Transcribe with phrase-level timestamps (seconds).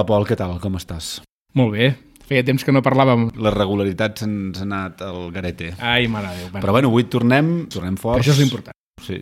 [0.00, 0.54] Hola, Pol, què tal?
[0.62, 1.18] Com estàs?
[1.60, 1.90] Molt bé.
[2.24, 3.26] Feia temps que no parlàvem.
[3.44, 5.74] La regularitat se'ns ha anat al garete.
[5.76, 6.46] Ai, mare de Déu.
[6.54, 8.22] Bueno, Però bueno, avui tornem, tornem forts.
[8.24, 8.72] això és l'important.
[9.04, 9.18] Sí.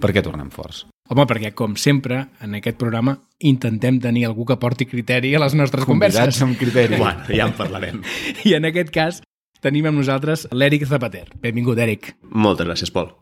[0.00, 0.86] Per què tornem forts?
[1.12, 5.52] Home, perquè, com sempre, en aquest programa intentem tenir algú que porti criteri a les
[5.52, 6.42] nostres Convidats converses.
[6.48, 6.96] amb criteri.
[6.96, 8.00] Bueno, ja en parlarem.
[8.48, 9.20] I en aquest cas
[9.60, 11.26] tenim amb nosaltres l'Eric Zapater.
[11.42, 12.14] Benvingut, Eric.
[12.32, 13.12] Moltes gràcies, Pol.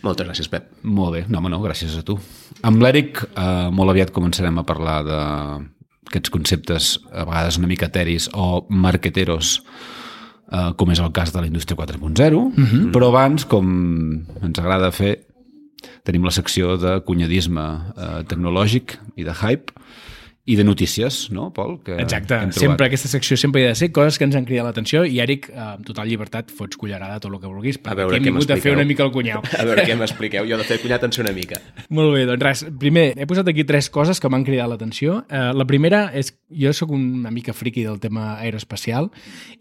[0.00, 0.72] Moltes gràcies, Pep.
[0.82, 1.26] Molt bé.
[1.28, 2.16] No, home, no, gràcies a tu.
[2.62, 5.20] Amb l'Eric eh, molt aviat començarem a parlar de
[6.08, 9.58] aquests conceptes a vegades una mica eteris o marqueteros
[10.50, 12.92] eh, com és el cas de la indústria 4.0 mm -hmm.
[12.92, 13.66] però abans, com
[14.42, 15.28] ens agrada fer
[16.04, 19.72] tenim la secció de cunyadisme eh, tecnològic i de hype
[20.48, 21.74] i de notícies, no, Pol?
[21.84, 22.38] Que Exacte.
[22.56, 25.18] Sempre aquesta secció sempre hi ha de ser coses que ens han cridat l'atenció i,
[25.20, 28.54] Eric, eh, amb total llibertat, fots cullerada tot el que vulguis, perquè veure hem vingut
[28.54, 29.42] a fer una mica el cunyau.
[29.60, 30.46] A veure què m'expliqueu.
[30.48, 31.60] Jo de fer cunyat en sé una mica.
[31.92, 32.62] Molt bé, doncs res.
[32.80, 35.18] Primer, he posat aquí tres coses que m'han cridat l'atenció.
[35.28, 39.10] Eh, la primera és, jo sóc una mica friqui del tema aeroespacial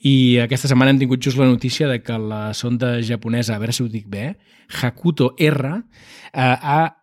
[0.07, 0.15] i
[0.45, 3.83] aquesta setmana hem tingut just la notícia de que la sonda japonesa, a veure si
[3.83, 4.37] ho dic bé,
[4.79, 5.73] Hakuto R,
[6.31, 6.96] eh, ha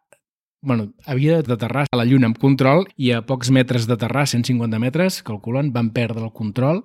[0.64, 5.20] bueno, havia d'aterrar a la Lluna amb control i a pocs metres d'aterrar, 150 metres,
[5.26, 6.82] calculen, van perdre el control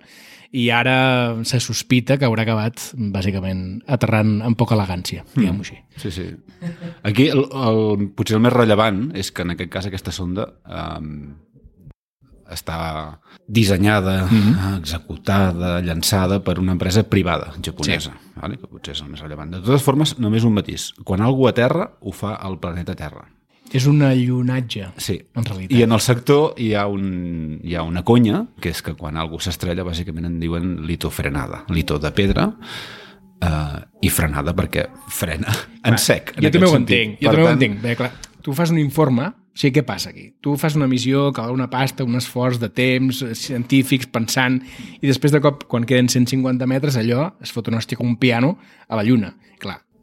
[0.52, 5.78] i ara se sospita que haurà acabat, bàsicament, aterrant amb poca elegància, diguem-ho així.
[6.02, 6.26] Sí, sí.
[7.06, 11.38] Aquí el, el, potser el més rellevant és que en aquest cas aquesta sonda um,
[12.50, 14.78] està dissenyada, mm -hmm.
[14.80, 18.40] executada, llançada per una empresa privada japonesa, sí.
[18.42, 18.58] vale?
[18.58, 19.52] que potser és el més rellevant.
[19.52, 20.94] De totes formes, només un matís.
[21.04, 23.39] Quan algú aterra, ho fa al planeta Terra.
[23.72, 25.20] És un allunatge, Sí.
[25.36, 25.78] en realitat.
[25.78, 29.16] I en el sector hi ha, un, hi ha una conya, que és que quan
[29.18, 31.66] algú s'estrella, bàsicament en diuen litofrenada.
[31.70, 32.48] Lito de pedra,
[33.42, 35.54] eh, i frenada perquè frena
[35.84, 36.34] en sec.
[36.38, 36.98] en Jo també ho sentit.
[36.98, 37.82] entenc, jo Per també ho entenc.
[37.84, 38.12] Bé, clar,
[38.42, 40.34] tu fas un informe, o sigui, què passa aquí?
[40.42, 44.62] Tu fas una missió val una pasta, un esforç de temps, científics, pensant,
[45.02, 48.18] i després de cop, quan queden 150 metres, allò es fot una hòstia com un
[48.18, 49.36] piano a la lluna.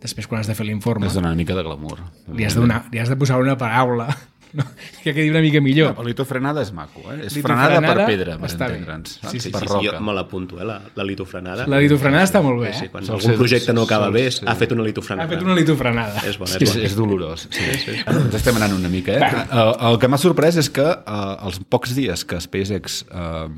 [0.01, 1.99] Després quan has de fer l'informe, Has de donar una mica de glamour.
[2.34, 4.07] li, has de donar- li has de posar una paraula
[4.53, 4.62] no?
[5.03, 5.97] que quedi una mica millor.
[5.99, 7.27] La litofrenada és maco, eh?
[7.27, 8.77] És Litofrenada frenada per pedra, per està bé.
[8.77, 9.17] entendre'ns.
[9.31, 9.97] Sí, sí, per Sí, sí, roca.
[9.99, 11.67] jo me l'apunto, eh, la, la litofrenada.
[11.67, 12.91] La litofrenada està molt bé, Sí, eh?
[12.91, 14.45] quan Sols algun projecte no acaba bé, sí.
[14.47, 15.29] ha fet una Ha litofrenada.
[15.29, 16.21] fet una litofrenada.
[16.29, 16.85] És bona, Sí, és bona.
[16.87, 17.49] és dolorós.
[17.51, 17.65] Sí.
[17.65, 17.97] Sí, sí.
[18.06, 19.47] Ens estem anant una mica, eh?
[19.51, 23.49] El, el que m'ha sorprès és que eh, els pocs dies que SpaceX eh,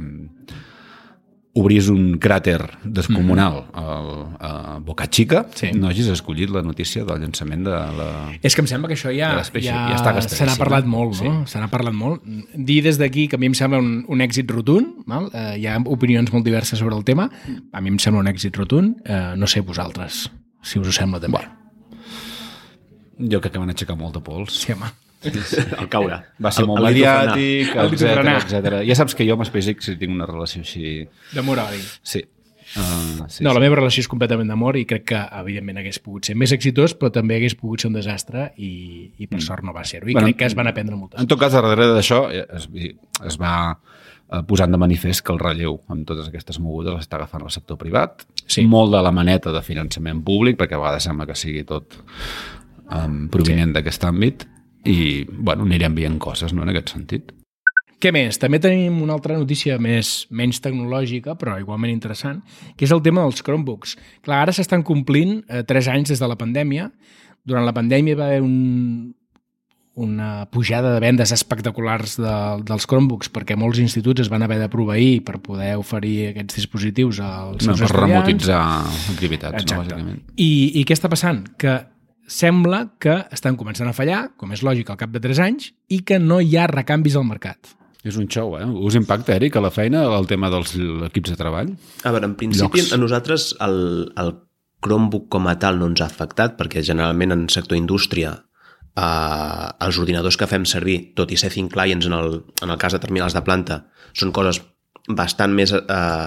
[1.58, 4.08] obrís un cràter descomunal al,
[4.38, 4.50] a
[4.84, 5.72] Boca Chica, Sí.
[5.74, 8.08] no hagis escollit la notícia del llançament de la...
[8.42, 11.42] És que em sembla que això ja, ja, ja se n'ha parlat molt, no?
[11.50, 12.22] Se n'ha parlat molt.
[12.54, 15.28] Dir des d'aquí que a mi em sembla un, un èxit rotund, val?
[15.34, 17.28] Eh, hi ha opinions molt diverses sobre el tema,
[17.72, 20.28] a mi em sembla un èxit rotund, eh, no sé vosaltres,
[20.62, 21.38] si us ho sembla també.
[21.38, 21.54] Bueno.
[23.18, 24.60] Jo crec que van aixecar molt de pols.
[24.62, 24.90] Sí, home.
[25.24, 26.20] El caure.
[26.44, 28.80] Va ser El- molt el mediàtic, El etc.
[28.86, 31.00] Ja saps que jo amb SpaceX tinc una relació així...
[31.34, 31.80] D'amor a odi.
[32.06, 32.24] Sí.
[32.76, 36.28] Uh, sí, No, la meva relació és completament d'amor i crec que, evidentment, hagués pogut
[36.28, 38.72] ser més exitós, però també hagués pogut ser un desastre i,
[39.16, 40.10] i per sort no va ser-ho.
[40.10, 42.68] I Bueno, crec que es van aprendre moltes En tot cas, darrere d'això eh, es,
[43.32, 47.46] es va eh, posant de manifest que el relleu amb totes aquestes mogudes l'està agafant
[47.48, 48.26] el sector privat.
[48.44, 48.66] Sí.
[48.68, 51.96] Molt de la maneta de finançament públic, perquè a vegades sembla que sigui tot
[52.92, 53.78] um, provinent sí.
[53.80, 54.44] d'aquest àmbit
[54.84, 57.32] i, bueno, anirem veient coses, no?, en aquest sentit.
[57.98, 58.36] Què més?
[58.38, 62.44] També tenim una altra notícia més menys tecnològica, però igualment interessant,
[62.78, 63.96] que és el tema dels Chromebooks.
[64.22, 66.92] Clar, ara s'estan complint eh, tres anys des de la pandèmia.
[67.42, 69.16] Durant la pandèmia va haver un,
[69.98, 72.36] una pujada de vendes espectaculars de,
[72.70, 77.18] dels Chromebooks perquè molts instituts es van haver de proveir per poder oferir aquests dispositius
[77.18, 78.14] als No, seus per estudiants.
[78.14, 78.62] remotitzar
[79.16, 80.22] activitats, no, bàsicament.
[80.38, 81.42] I, I què està passant?
[81.58, 81.80] Que
[82.28, 86.02] sembla que estan començant a fallar, com és lògic, al cap de 3 anys, i
[86.06, 87.74] que no hi ha recanvis al mercat.
[88.06, 88.66] És un xou, eh?
[88.86, 90.76] Us impacta, Eric, a la feina, el tema dels
[91.08, 91.72] equips de treball?
[92.06, 92.92] A veure, en principi, Llocs.
[92.94, 93.80] a nosaltres el,
[94.20, 94.36] el
[94.84, 98.36] Chromebook com a tal no ens ha afectat, perquè generalment en sector indústria
[98.94, 102.78] eh, els ordinadors que fem servir, tot i ser thin clients en el, en el
[102.78, 103.82] cas de terminals de planta,
[104.14, 104.62] són coses
[105.08, 105.82] bastant més eh,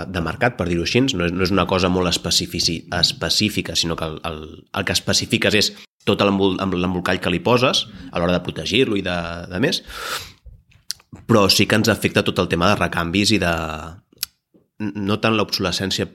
[0.10, 1.06] de mercat, per dir-ho així.
[1.14, 4.44] No és, no és una cosa molt especifici, específica, sinó que el, el,
[4.76, 5.72] el que especifiques és
[6.06, 9.18] tot l'embolcall que li poses a l'hora de protegir-lo i de,
[9.52, 9.84] de més,
[11.28, 13.54] però sí que ens afecta tot el tema de recanvis i de...
[14.80, 16.08] no tant l'obsolescència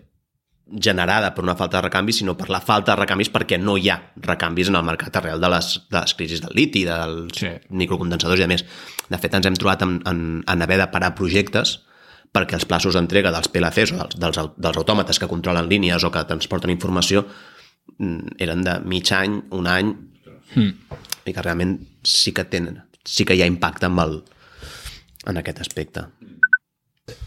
[0.83, 3.91] generada per una falta de recanvis, sinó per la falta de recanvis perquè no hi
[3.93, 7.53] ha recanvis en el mercat arrel de les, de les crisis del liti, dels Sí.
[7.71, 8.65] microcondensadors i a més.
[9.09, 11.79] De fet, ens hem trobat en, en, en haver de parar projectes
[12.35, 16.11] perquè els plaços d'entrega dels PLCs o dels, dels, dels autòmates que controlen línies o
[16.11, 17.23] que transporten informació
[18.38, 19.94] eren de mig any, un any,
[20.54, 20.72] Mm.
[21.26, 24.20] i que realment sí que tenen, sí que hi ha impacte amb el,
[25.26, 26.06] en aquest aspecte.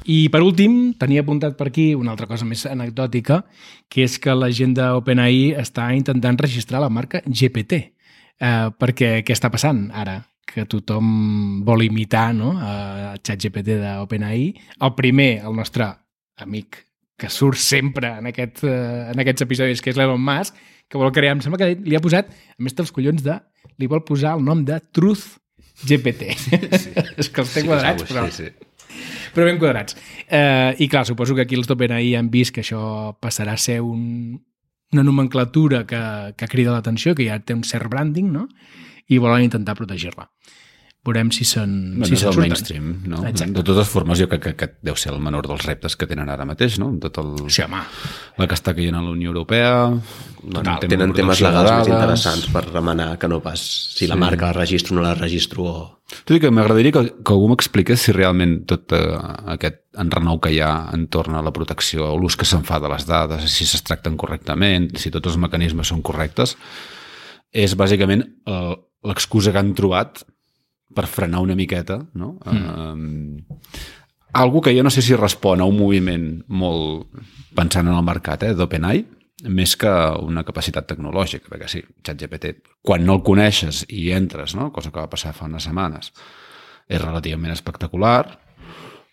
[0.09, 3.43] I per últim, tenia apuntat per aquí una altra cosa més anecdòtica,
[3.87, 7.79] que és que la gent d'OpenAI està intentant registrar la marca GPT.
[8.39, 10.21] Eh, perquè què està passant ara?
[10.49, 12.55] Que tothom vol imitar no?
[12.57, 14.45] a ChatGPT d'OpenAI.
[14.81, 15.91] El primer, el nostre
[16.39, 16.85] amic
[17.19, 20.57] que surt sempre en, aquest, eh, en aquests episodis, que és l'Elon Musk,
[20.89, 23.35] que vol crear, em sembla que li ha posat, a més dels collons de,
[23.79, 25.37] li vol posar el nom de Truth
[25.85, 26.33] GPT.
[26.39, 26.95] Sí, sí.
[27.21, 28.25] és que els té sí, quadrats, però...
[28.31, 28.67] Sí, sí
[29.29, 29.93] però ben quadrats.
[30.25, 32.81] Eh, I clar, suposo que aquí els d'OpenAI han vist que això
[33.21, 34.39] passarà a ser un,
[34.91, 36.01] una nomenclatura que,
[36.35, 38.47] que crida l'atenció, que ja té un cert branding, no?
[39.09, 40.27] i volen intentar protegir-la
[41.09, 42.45] veurem si se'n bueno, si és el surten.
[42.45, 43.23] mainstream, no?
[43.27, 43.57] Exacte.
[43.57, 46.29] De totes formes, jo crec que, que deu ser el menor dels reptes que tenen
[46.29, 46.91] ara mateix, no?
[47.01, 47.81] Tot el, sí, home.
[48.37, 49.71] La que està caient a la Unió Europea...
[50.39, 54.07] Total, tema tenen temes legals més interessants per remenar que no pas si sí.
[54.07, 55.73] la marca la registro o no la registro o...
[56.23, 59.03] T'ho dic que m'agradaria que, que algú m'expliqués si realment tot eh,
[59.51, 62.89] aquest enrenou que hi ha entorn a la protecció o l'ús que se'n fa de
[62.89, 66.55] les dades, si es tracten correctament, si tots els mecanismes són correctes,
[67.51, 68.73] és bàsicament eh,
[69.11, 70.23] l'excusa que han trobat
[70.95, 72.35] per frenar una miqueta, no?
[72.45, 73.37] Mm.
[73.37, 73.87] Uh,
[74.33, 77.07] algo que jo no sé si respon a un moviment molt
[77.57, 79.05] pensant en el mercat eh, d'OpenAI,
[79.49, 79.91] més que
[80.25, 82.53] una capacitat tecnològica, perquè sí, ChatGPT,
[82.85, 84.69] quan no el coneixes i entres, no?
[84.75, 86.11] cosa que va passar fa unes setmanes,
[86.89, 88.25] és relativament espectacular,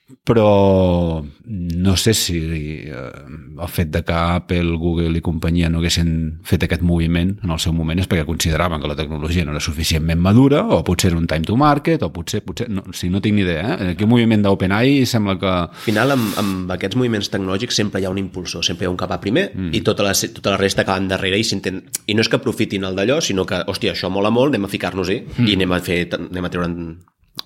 [0.06, 6.38] però no sé si eh, el fet de que Apple, Google i companyia no haguessin
[6.46, 9.62] fet aquest moviment en el seu moment és perquè consideraven que la tecnologia no era
[9.64, 13.22] suficientment madura o potser era un time to market o potser, potser no, si no
[13.22, 13.90] tinc ni idea, eh?
[13.96, 15.56] aquí un moviment d'OpenAI sembla que...
[15.66, 18.94] Al final, amb, amb aquests moviments tecnològics sempre hi ha un impulsor, sempre hi ha
[18.94, 19.74] un que va primer mm.
[19.74, 21.82] i tota la, tota la resta que van darrere i s'intent...
[22.06, 24.72] I no és que aprofitin el d'allò, sinó que, hòstia, això mola molt, anem a
[24.72, 25.50] ficar-nos-hi mm.
[25.50, 26.90] i anem a, fer, anem a treure un,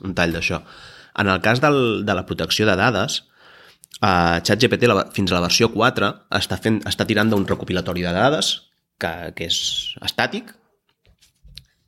[0.04, 0.60] un tall d'això.
[1.18, 3.24] En el cas del, de la protecció de dades,
[4.00, 8.14] uh, ChatGPT la, fins a la versió 4 està, fent, està tirant d'un recopilatori de
[8.14, 8.54] dades
[9.00, 9.60] que, que és
[10.06, 10.54] estàtic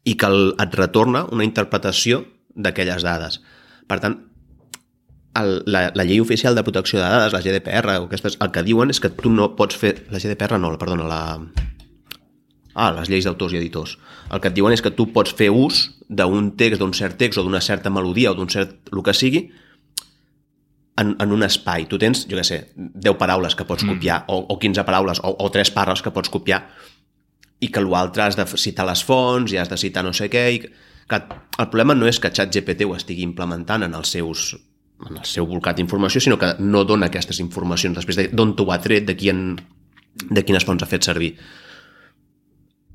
[0.08, 2.24] i que el, et retorna una interpretació
[2.54, 3.40] d'aquelles dades.
[3.88, 4.18] Per tant,
[5.38, 8.64] el, la, la llei oficial de protecció de dades, la GDPR, o aquestes, el que
[8.66, 9.94] diuen és que tu no pots fer...
[10.12, 11.22] La GDPR no, perdona, la,
[12.74, 13.98] Ah, les lleis d'autors i editors.
[14.32, 17.40] El que et diuen és que tu pots fer ús d'un text, d'un cert text
[17.40, 18.78] o d'una certa melodia o d'un cert...
[18.92, 19.42] el que sigui
[20.96, 21.86] en, en un espai.
[21.88, 23.94] Tu tens, jo què sé, 10 paraules que pots mm.
[23.96, 26.62] copiar o, o 15 paraules o, o 3 paraules que pots copiar
[27.62, 30.46] i que l'altre has de citar les fonts i has de citar no sé què
[30.56, 34.52] i que el problema no és que ChatGPT ho estigui implementant en els seus
[35.02, 38.78] en el seu volcat d'informació, sinó que no dona aquestes informacions després d'on t'ho ha
[38.82, 39.56] tret, de, qui en,
[40.30, 41.32] de quines fonts ha fet servir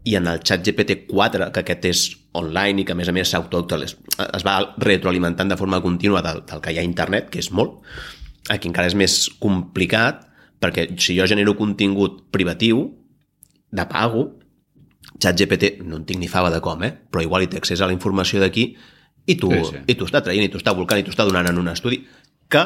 [0.07, 2.03] i en el xat GPT-4, que aquest és
[2.37, 3.95] online i que a més a més es,
[4.27, 7.51] es va retroalimentant de forma contínua del, del que hi ha a internet, que és
[7.51, 7.81] molt,
[8.53, 10.23] aquí encara és més complicat
[10.63, 12.87] perquè si jo genero contingut privatiu
[13.71, 14.29] de pago,
[15.19, 16.93] ChatGPT no en tinc ni fava de com, eh?
[16.93, 18.69] però igual hi té accés a la informació d'aquí
[19.27, 19.83] i tu, sí, sí.
[19.91, 21.99] i tu està traient, i tu està volcant, i tu està donant en un estudi
[22.47, 22.63] que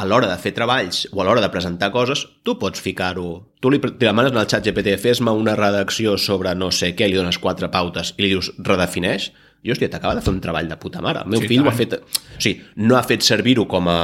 [0.00, 3.28] a l'hora de fer treballs o a l'hora de presentar coses, tu pots ficar-ho...
[3.60, 7.18] Tu li, li demanes al xat GPT, fes-me una redacció sobre no sé què, li
[7.18, 9.28] dones quatre pautes i li dius redefineix,
[9.60, 11.26] i hòstia, t'acaba de fer un treball de puta mare.
[11.26, 11.68] El meu sí, fill tant.
[11.68, 11.96] ho ha fet...
[12.00, 13.98] O sigui, no ha fet servir-ho com a,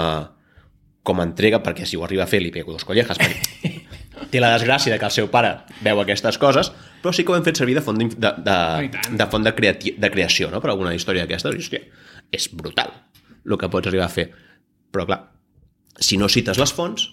[1.06, 3.72] com a entrega, perquè si ho arriba a fer li pego dos collejas, perquè
[4.32, 5.54] té la desgràcia de que el seu pare
[5.86, 6.68] veu aquestes coses,
[7.00, 8.58] però sí que ho hem fet servir de font de, de, de,
[9.16, 10.60] de, font de, creati, de creació, no?
[10.60, 11.56] per alguna història d'aquestes.
[11.56, 12.04] Hòstia,
[12.36, 12.92] és brutal
[13.46, 14.28] el que pots arribar a fer.
[14.92, 15.22] Però clar,
[15.98, 17.10] si no cites les fonts,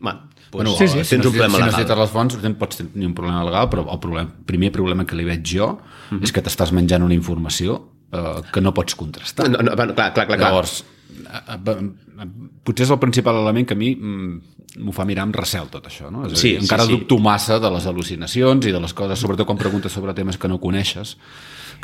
[0.00, 1.70] bueno, pues, bueno, sí, sí, tens si no, un problema si, legal.
[1.70, 5.06] Si no cites les fonts, pots tenir un problema legal, però el problema, primer problema
[5.06, 6.18] que li veig jo mhm.
[6.18, 6.22] -huh.
[6.22, 7.80] és que t'estàs menjant una informació
[8.12, 9.48] eh, que no pots contrastar.
[9.50, 10.26] No, no, clar, clar, clar.
[10.26, 10.38] clar.
[10.38, 12.26] Llavors, eh, eh,
[12.62, 14.40] potser és el principal element que a mi mm,
[14.82, 16.24] m'ho fa mirar amb recel tot això, no?
[16.26, 16.98] És a dir, sí, encara sí, sí.
[16.98, 20.48] dubto massa de les al·lucinacions i de les coses, sobretot quan preguntes sobre temes que
[20.48, 21.16] no coneixes,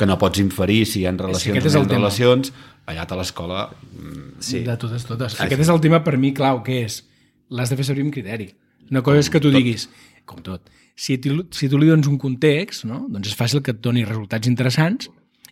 [0.00, 2.52] que no pots inferir si hi ha relacions sí, o no relacions,
[2.88, 3.68] allà a l'escola...
[3.92, 4.64] Mm, sí.
[4.66, 5.36] De totes, totes.
[5.36, 5.44] Sí.
[5.44, 7.02] Aquest és el tema per mi clau, que és
[7.52, 8.50] l'has de fer servir amb criteri.
[8.90, 9.86] Una cosa és que tu diguis,
[10.26, 13.04] com tot, si, tu, si tu li dones un context, no?
[13.12, 15.08] doncs és fàcil que et doni resultats interessants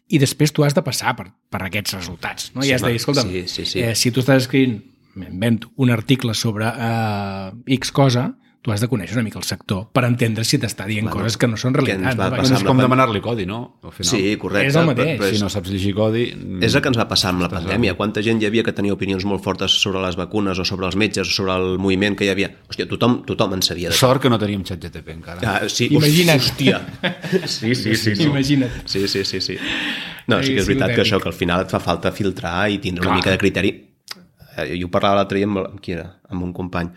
[0.09, 2.51] i després tu has de passar per, per aquests resultats.
[2.55, 2.65] No?
[2.65, 3.85] Sí, I has de dir, escolta, sí, sí, sí.
[3.85, 4.81] Eh, si tu estàs escrivint,
[5.19, 8.31] m'invento, un article sobre eh, X cosa,
[8.63, 11.37] tu has de conèixer una mica el sector per entendre si t'està dient bueno, coses
[11.39, 12.19] que no són realitat.
[12.19, 12.29] No?
[12.43, 13.79] no és com demanar-li codi, no?
[13.87, 14.11] Al final.
[14.11, 14.73] Sí, correcte.
[14.73, 15.13] És el mateix.
[15.13, 15.39] Però, però és...
[15.39, 16.25] Si no saps llegir codi...
[16.67, 17.95] És el que ens va passar amb la pandèmia.
[17.99, 20.99] Quanta gent hi havia que tenia opinions molt fortes sobre les vacunes o sobre els
[20.99, 22.51] metges o sobre el moviment que hi havia?
[22.69, 23.95] Hòstia, tothom, tothom en sabia.
[23.95, 25.45] Sort que no teníem xat GTP encara.
[25.47, 26.43] Ah, sí, Imagina't.
[26.43, 26.83] Hòstia.
[27.47, 28.17] Sí, sí, sí.
[28.17, 28.27] sí.
[28.27, 28.83] Imagina't.
[28.91, 29.59] Sí, sí, sí, sí.
[30.29, 32.83] No, sí que és veritat que això, que al final et fa falta filtrar i
[32.83, 33.15] tindre Clar.
[33.15, 33.73] una mica de criteri.
[34.59, 36.11] Eh, Jo ho parlava l'altre dia amb, amb qui era?
[36.29, 36.91] Amb un company.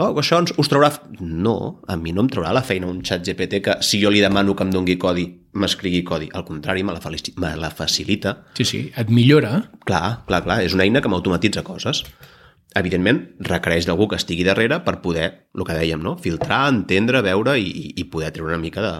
[0.00, 0.88] Oh, això ens, us traurà...
[1.20, 4.22] No, a mi no em traurà la feina un xat GPT que si jo li
[4.24, 6.30] demano que em dongui codi, m'escrigui codi.
[6.32, 8.38] Al contrari, me la, felici- me la facilita.
[8.56, 9.58] Sí, sí, et millora.
[9.84, 12.04] Clar, clar, clar, és una eina que m'automatitza coses.
[12.74, 16.16] Evidentment, requereix d'algú que estigui darrere per poder, el que dèiem, no?
[16.16, 18.94] filtrar, entendre, veure i, i- poder treure una mica de...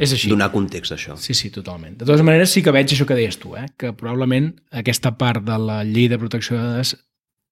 [0.00, 0.28] És així.
[0.32, 1.16] donar context a això.
[1.20, 1.96] Sí, sí, totalment.
[2.00, 3.66] De totes maneres, sí que veig això que deies tu, eh?
[3.80, 6.94] que probablement aquesta part de la llei de protecció de dades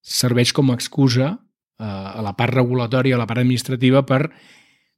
[0.01, 1.35] serveix com a excusa
[1.79, 4.27] a la part regulatòria, a la part administrativa, per,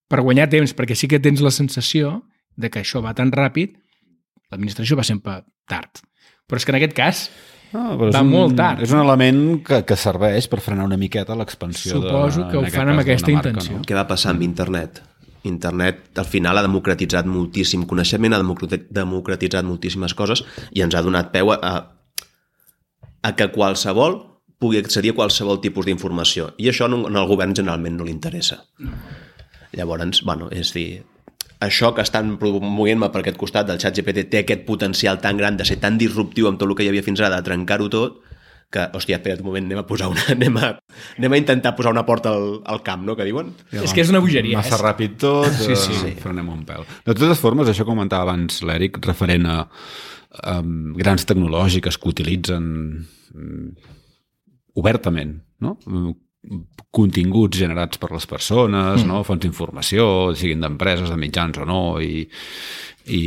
[0.09, 2.21] per guanyar temps, perquè sí que tens la sensació
[2.57, 3.77] de que això va tan ràpid,
[4.51, 6.01] l'administració va sempre tard.
[6.49, 7.21] Però és que en aquest cas,
[7.71, 8.81] però Va és un, molt tard.
[8.83, 12.09] És un element que, que serveix per frenar una miqueta l'expansió de...
[12.09, 13.77] Suposo que ho fan amb aquesta marca, intenció.
[13.79, 13.85] No?
[13.87, 14.99] Què va passar amb internet?
[15.47, 20.43] Internet, al final, ha democratitzat moltíssim coneixement, ha democrati- democratitzat moltíssimes coses
[20.75, 22.27] i ens ha donat peu a, a,
[23.23, 24.19] a que qualsevol
[24.61, 26.51] pugui accedir a qualsevol tipus d'informació.
[26.61, 28.61] I això no, al govern generalment no li interessa.
[29.73, 31.01] Llavors, bueno, és dir,
[31.61, 35.57] això que estan promovent-me per aquest costat del xat GPT té aquest potencial tan gran
[35.57, 38.19] de ser tan disruptiu amb tot el que hi havia fins ara, de trencar-ho tot,
[38.71, 40.71] que, hòstia, espera't un moment, anem a posar una, anem a,
[41.19, 43.51] anem a intentar posar una porta al, al camp, no?, que diuen.
[43.75, 44.57] és que és una bogeria.
[44.61, 44.83] Massa eh?
[44.83, 45.97] ràpid tot, Sí, sí, sí.
[46.01, 46.13] sí.
[46.23, 46.85] frenem un pèl.
[47.05, 49.57] De totes formes, això que comentava abans l'Eric, referent a
[50.55, 52.69] um, grans tecnològiques que utilitzen
[53.35, 53.73] um,
[54.79, 55.75] obertament, no?
[56.91, 59.07] Continguts generats per les persones, mm.
[59.07, 59.21] no?
[59.27, 60.05] fonts d'informació,
[60.37, 62.25] siguin d'empreses, de mitjans o no, i,
[63.13, 63.21] i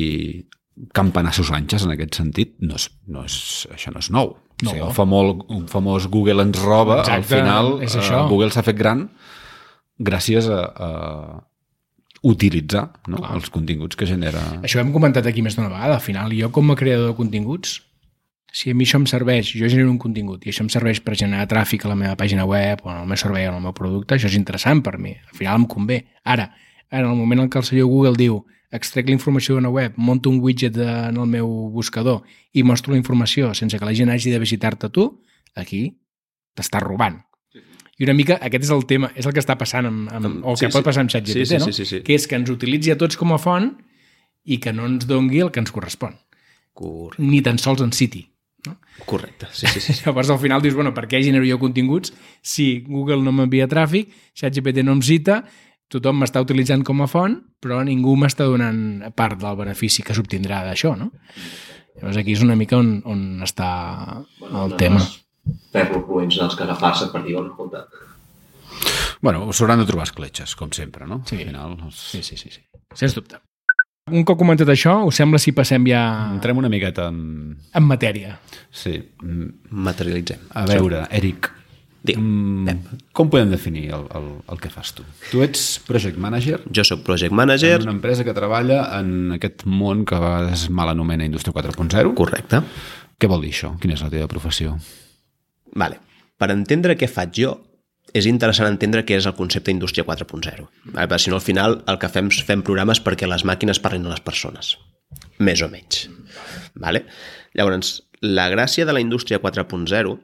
[0.94, 3.36] campanassos anxes en aquest sentit, no és, no és,
[3.74, 4.34] això no és nou.
[4.62, 4.70] No.
[4.70, 8.24] O sigui, el, famós, un famós Google ens roba, Exacte, al final és eh, això.
[8.30, 9.08] Google s'ha fet gran
[9.98, 10.90] gràcies a, a
[12.24, 13.20] utilitzar no?
[13.34, 14.42] els continguts que genera...
[14.64, 15.98] Això ho hem comentat aquí més d'una vegada.
[15.98, 17.76] Al final, jo com a creador de continguts,
[18.54, 21.16] si a mi això em serveix, jo genero un contingut i això em serveix per
[21.18, 24.14] generar tràfic a la meva pàgina web o el meu servei o el meu producte,
[24.14, 25.10] això és interessant per mi.
[25.10, 26.04] Al final em convé.
[26.22, 26.52] Ara,
[26.90, 28.44] en el moment en què el senyor Google diu
[28.74, 32.22] extrec la informació d'una web, monto un widget de, en el meu buscador
[32.54, 35.08] i mostro la informació sense que la gent hagi de visitar-te tu,
[35.54, 35.88] aquí
[36.54, 37.20] t'està robant.
[37.98, 40.54] I una mica aquest és el tema, és el que està passant amb, amb, o
[40.54, 40.86] que Sí, pot sí.
[40.88, 41.66] passar amb ChatGPT, Sí, sí, no?
[41.66, 42.00] sí, sí, sí.
[42.02, 43.68] Que és que ens utilitzi a tots com a font
[44.44, 46.16] i que no ens dongui el que ens correspon.
[46.74, 47.22] Correcte.
[47.22, 48.24] Ni tan sols en citi.
[48.66, 48.76] No?
[49.04, 49.94] Correcte, sí, sí, sí.
[50.04, 54.12] Llavors al final dius, bueno, per què genero jo continguts si Google no m'envia tràfic,
[54.34, 55.42] ChatGPT no em cita,
[55.92, 60.62] tothom m'està utilitzant com a font, però ningú m'està donant part del benefici que s'obtindrà
[60.64, 61.10] d'això, no?
[62.00, 63.68] Llavors aquí és una mica on, on està
[64.48, 65.02] el tema.
[65.70, 67.84] Ferros roents en els que agafar-se per dir, "Oh, escolta,
[69.24, 71.22] Bueno, s'hauran de trobar escletxes, com sempre, no?
[71.24, 71.36] Sí.
[71.38, 71.96] Al final, els...
[72.10, 72.60] Sí, sí, sí, sí.
[72.92, 73.38] Sens dubte.
[74.12, 76.00] Un cop comentat això, us sembla si passem ja
[76.34, 77.54] Entrem una miqueta en...
[77.72, 78.34] en matèria?
[78.68, 78.98] Sí.
[79.00, 80.42] mm, materialitzem.
[80.60, 81.48] A veure, Eric,
[82.04, 82.20] Digue.
[82.20, 85.06] mm, com podem definir el, el, el que fas tu?
[85.30, 89.64] Tu ets project manager Jo sóc project manager, en una empresa que treballa en aquest
[89.64, 92.12] món que a vegades es mal anomena Indústria 4.0.
[92.12, 92.60] correcte.
[93.16, 93.72] Què vol dir això?
[93.80, 94.76] Quina és la teva professió?
[95.80, 95.96] Vale.
[96.36, 97.54] Per entendre què faig jo,
[98.14, 100.68] és interessant entendre què és el concepte Indústria 4.0.
[100.92, 101.08] Vale?
[101.10, 104.14] Perquè si no, al final, el que fem, fem programes perquè les màquines parlin a
[104.14, 104.76] les persones.
[105.42, 106.06] Més o menys.
[106.78, 107.04] Vale?
[107.58, 110.14] Llavors, la gràcia de la Indústria 4.0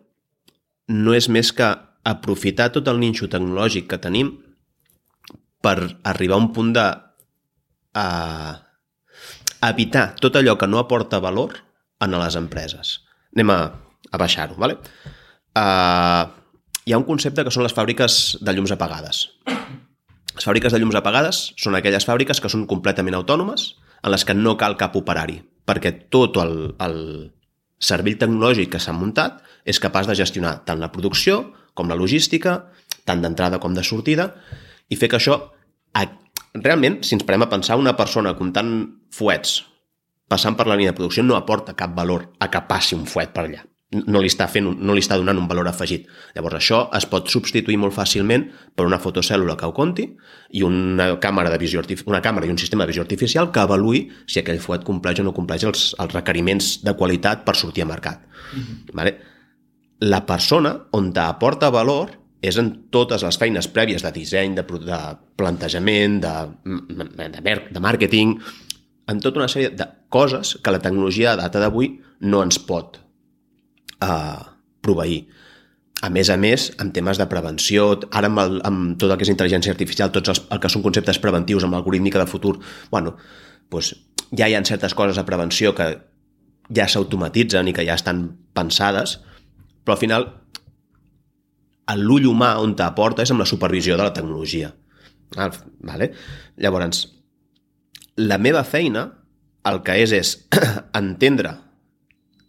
[0.91, 1.69] no és més que
[2.11, 4.33] aprofitar tot el ninxo tecnològic que tenim
[5.61, 5.77] per
[6.09, 6.87] arribar a un punt de
[8.01, 8.07] a,
[9.69, 11.59] evitar tot allò que no aporta valor
[12.01, 13.01] en les empreses.
[13.37, 13.61] Anem a,
[14.11, 14.79] a baixar-ho, ¿vale?
[15.59, 16.40] Uh,
[16.91, 19.29] hi ha un concepte que són les fàbriques de llums apagades.
[19.47, 24.35] Les fàbriques de llums apagades són aquelles fàbriques que són completament autònomes, en les que
[24.35, 26.99] no cal cap operari, perquè tot el, el
[27.79, 31.39] cervell tecnològic que s'ha muntat és capaç de gestionar tant la producció
[31.79, 32.57] com la logística,
[33.07, 34.33] tant d'entrada com de sortida,
[34.91, 35.39] i fer que això...
[36.51, 38.73] Realment, si ens parem a pensar, una persona comptant
[39.15, 39.61] fuets
[40.27, 43.31] passant per la línia de producció no aporta cap valor a que passi un fuet
[43.31, 43.63] per allà.
[43.91, 46.05] No li, està fent, no li està donant un valor afegit.
[46.37, 48.45] Llavors això es pot substituir molt fàcilment
[48.79, 50.05] per una fotocèl·lula que ho compti
[50.55, 54.05] i una càmera, de visió una càmera i un sistema de visió artificial que avaluï
[54.31, 57.91] si aquell fuet compleix o no compleix els, els requeriments de qualitat per sortir a
[57.91, 58.23] mercat.
[58.95, 59.17] Vale?
[60.07, 62.15] La persona on t'aporta valor
[62.47, 65.03] és en totes les feines prèvies de disseny, de, de
[65.37, 68.39] plantejament, de, de, de màrqueting,
[69.11, 73.01] en tota una sèrie de coses que la tecnologia a data d'avui no ens pot
[74.05, 74.43] uh,
[74.85, 75.25] proveir.
[76.01, 79.27] A més a més, en temes de prevenció, ara amb, el, amb tot el que
[79.27, 82.55] és intel·ligència artificial, tots els, el que són conceptes preventius amb l'algorítmica de futur,
[82.93, 83.17] bueno,
[83.71, 83.93] doncs
[84.37, 85.91] ja hi ha certes coses de prevenció que
[86.73, 88.25] ja s'automatitzen i que ja estan
[88.57, 89.19] pensades,
[89.85, 90.29] però al final
[92.01, 94.71] l'ull humà on t'aporta és amb la supervisió de la tecnologia.
[95.37, 95.51] Ah,
[95.87, 96.13] vale?
[96.57, 97.09] Llavors,
[98.17, 99.09] la meva feina
[99.67, 100.31] el que és és
[101.01, 101.57] entendre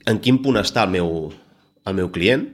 [0.09, 1.31] en quin punt està el meu,
[1.85, 2.47] el meu client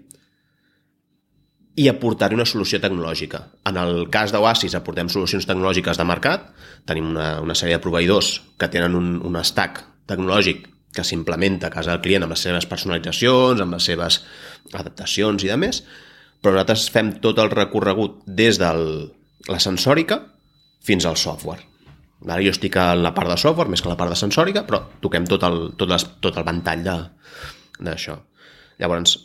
[1.77, 3.43] i aportar-hi una solució tecnològica.
[3.69, 6.49] En el cas d'Oasis aportem solucions tecnològiques de mercat,
[6.89, 10.65] tenim una, una sèrie de proveïdors que tenen un, un stack tecnològic
[10.97, 14.23] que s'implementa a casa del client amb les seves personalitzacions, amb les seves
[14.73, 15.83] adaptacions i de més,
[16.41, 18.73] però nosaltres fem tot el recorregut des de
[19.47, 20.23] la sensòrica
[20.81, 21.61] fins al software.
[22.25, 24.81] Ara jo estic en la part de software més que la part de sensòrica, però
[25.03, 26.85] toquem tot el, tot les, tot el ventall
[27.77, 28.17] d'això.
[28.81, 29.17] Llavors,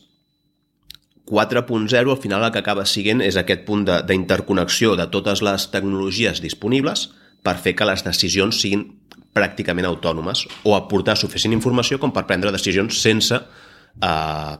[1.33, 5.69] 4.0 al final el que acaba siguent és aquest punt d'interconnexió de, de totes les
[5.73, 7.09] tecnologies disponibles
[7.43, 8.85] per fer que les decisions siguin
[9.33, 14.55] pràcticament autònomes o aportar suficient informació com per prendre decisions sense eh,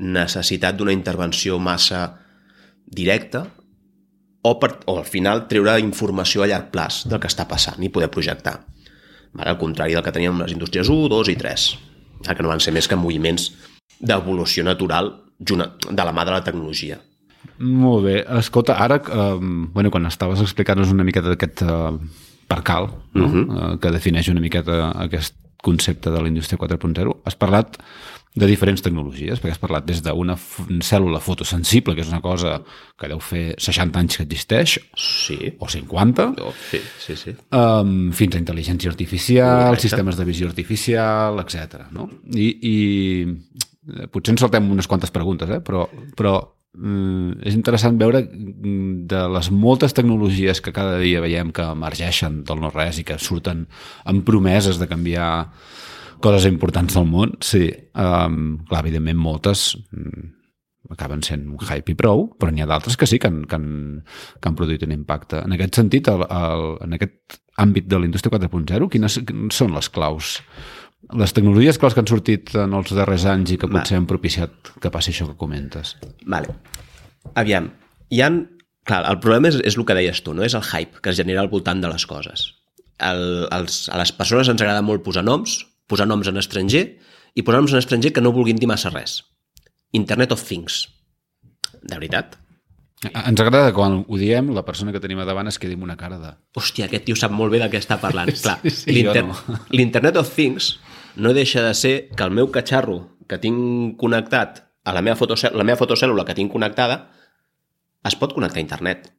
[0.00, 2.06] necessitat d'una intervenció massa
[2.86, 3.44] directa
[4.42, 7.92] o, per, o al final treure informació a llarg plaç del que està passant i
[7.92, 8.60] poder projectar.
[9.32, 9.52] Vale?
[9.52, 11.66] Al contrari del que teníem les indústries 1, 2 i 3,
[12.30, 13.50] que no van ser més que moviments
[14.00, 16.98] d'evolució natural de la mà de la tecnologia.
[17.60, 18.16] Molt bé.
[18.38, 21.92] Escolta, ara, eh, bueno, quan estaves explicant-nos una miqueta d'aquest eh,
[22.48, 23.26] percal, no?
[23.26, 23.44] uh -huh.
[23.74, 27.76] eh, que defineix una miqueta aquest concepte de la indústria 4.0, has parlat
[28.30, 32.60] de diferents tecnologies, perquè has parlat des d'una cèl·lula fotosensible, que és una cosa
[32.98, 35.38] que deu fer 60 anys que existeix, sí.
[35.58, 37.34] o 50, oh, sí, sí, sí.
[37.50, 39.88] Um, fins a intel·ligència artificial, Correcte.
[39.88, 41.88] sistemes de visió artificial, etc.
[41.96, 42.06] No?
[42.30, 45.58] I, I potser ens saltem unes quantes preguntes, eh?
[45.66, 46.36] però, però
[46.78, 52.44] mm, és interessant veure mm, de les moltes tecnologies que cada dia veiem que emergeixen
[52.46, 53.66] del no-res i que surten
[54.06, 55.32] amb promeses de canviar
[56.22, 57.66] coses importants del món, sí.
[57.98, 60.28] Um, clar, evidentment, moltes mm,
[60.94, 63.58] acaben sent un hype i prou, però n'hi ha d'altres que sí que han, que,
[63.58, 63.70] han,
[64.40, 65.42] que han produït un impacte.
[65.46, 69.18] En aquest sentit, el, el, en aquest àmbit de la indústria 4.0, quines
[69.54, 70.38] són les claus
[71.16, 74.72] les tecnologies claus que han sortit en els darrers anys i que potser han propiciat
[74.82, 75.96] que passi això que comentes.
[76.28, 76.54] Vale.
[77.40, 77.70] Aviam,
[78.12, 78.42] hi han...
[78.88, 80.42] Clar, el problema és, és el que deies tu, no?
[80.42, 82.46] És el hype que es genera al voltant de les coses.
[83.00, 85.58] El, els, a les persones ens agrada molt posar noms,
[85.90, 86.84] posar noms en estranger
[87.34, 89.20] i posar noms en estranger que no vulguin dir massa res.
[89.96, 90.84] Internet of Things.
[91.82, 92.38] De veritat?
[93.00, 95.86] Ens agrada que quan ho diem, la persona que tenim a davant es quedi amb
[95.86, 96.34] una cara de...
[96.58, 98.28] Hòstia, aquest tio sap molt bé de què està parlant.
[98.36, 98.92] Sí, Clar, sí,
[99.78, 100.20] l'Internet no.
[100.20, 100.74] of Things
[101.16, 102.98] no deixa de ser que el meu catxarro
[103.30, 107.00] que tinc connectat a la meva, fotocèl·lula, la meva fotocèl·lula que tinc connectada
[108.04, 109.10] es pot connectar a internet.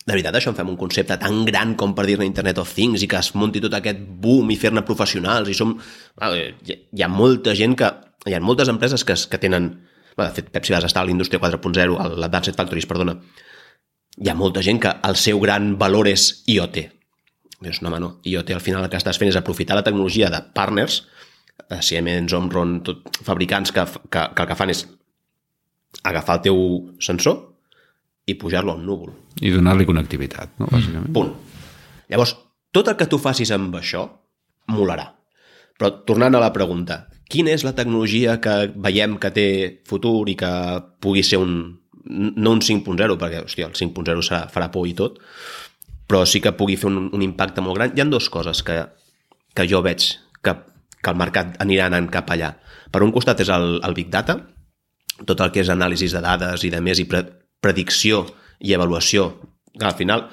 [0.00, 3.02] De veritat, això en fem un concepte tan gran com per dir-ne Internet of Things
[3.04, 5.76] i que es munti tot aquest boom i fer-ne professionals i som...
[6.24, 7.90] Hi ha molta gent que...
[8.28, 9.70] Hi ha moltes empreses que, que tenen...
[10.16, 13.18] de fet, Pepsi va estar a l'indústria 4.0, a l'Advanced Factories, perdona.
[14.20, 16.80] Hi ha molta gent que el seu gran valor és IoT,
[17.60, 18.14] Dius, no, home, no.
[18.24, 21.02] IoT al final el que estàs fent és aprofitar la tecnologia de partners,
[21.68, 24.86] de Siemens, Omron, tot, fabricants que, que, que el que fan és
[26.08, 26.62] agafar el teu
[27.04, 27.49] sensor
[28.30, 29.12] i pujar-lo al núvol.
[29.40, 30.68] I donar-li connectivitat, no?
[30.70, 31.12] Bàsicament.
[31.14, 31.32] Punt.
[32.10, 32.34] Llavors,
[32.74, 34.04] tot el que tu facis amb això
[34.70, 35.08] molarà.
[35.78, 39.48] Però tornant a la pregunta, quina és la tecnologia que veiem que té
[39.88, 40.50] futur i que
[41.00, 41.54] pugui ser un...
[42.10, 45.20] no un 5.0, perquè, hòstia, el 5.0 farà por i tot,
[46.10, 47.94] però sí que pugui fer un, un impacte molt gran.
[47.94, 48.82] Hi han dues coses que,
[49.54, 50.06] que jo veig
[50.42, 50.56] que,
[50.98, 52.54] que el mercat anirà anant cap allà.
[52.90, 54.40] Per un costat és el, el Big Data,
[55.26, 57.22] tot el que és anàlisi de dades i de més i pre,
[57.64, 58.24] predicció
[58.60, 59.30] i avaluació.
[59.80, 60.26] Al final,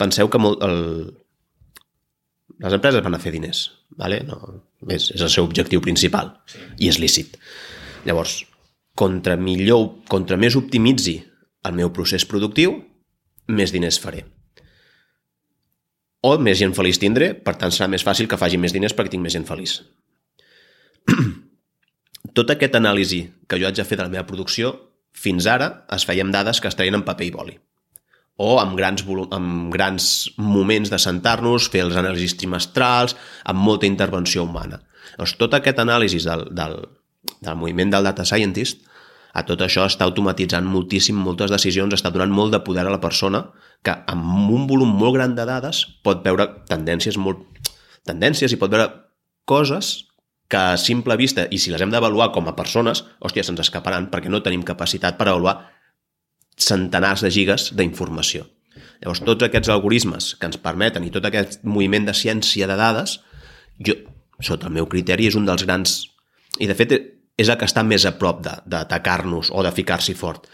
[0.00, 1.12] penseu que molt, el,
[2.62, 3.64] les empreses van a fer diners,
[3.98, 4.22] vale?
[4.28, 4.38] no,
[4.88, 6.62] és, és el seu objectiu principal sí.
[6.84, 7.38] i és lícit.
[8.08, 8.40] Llavors,
[8.98, 11.20] contra millor, contra més optimitzi
[11.68, 12.80] el meu procés productiu,
[13.52, 14.26] més diners faré
[16.22, 19.14] o més gent feliç tindré, per tant serà més fàcil que faci més diners perquè
[19.14, 19.80] tinc més gent feliç.
[22.36, 24.70] Tot aquest anàlisi que jo haig de fer de la meva producció,
[25.12, 27.58] fins ara es amb dades que es traien en paper i boli
[28.42, 34.42] o amb grans, amb grans moments de sentar-nos, fer els anàlisis trimestrals, amb molta intervenció
[34.42, 34.80] humana.
[35.12, 36.78] Llavors, tot aquest anàlisi del, del,
[37.44, 38.82] del moviment del data scientist
[39.32, 43.00] a tot això està automatitzant moltíssim moltes decisions, està donant molt de poder a la
[43.00, 43.46] persona
[43.84, 47.46] que amb un volum molt gran de dades pot veure tendències molt
[48.06, 48.90] tendències i pot veure
[49.48, 50.11] coses
[50.52, 54.10] que a simple vista, i si les hem d'avaluar com a persones, hòstia, se'ns escaparan
[54.12, 55.54] perquè no tenim capacitat per avaluar
[56.60, 58.44] centenars de gigas d'informació.
[59.00, 63.16] Llavors, tots aquests algoritmes que ens permeten i tot aquest moviment de ciència de dades,
[63.80, 63.96] jo,
[64.44, 65.96] sota el meu criteri, és un dels grans...
[66.60, 66.92] I, de fet,
[67.40, 70.44] és el que està més a prop d'atacar-nos o de ficar-s'hi fort.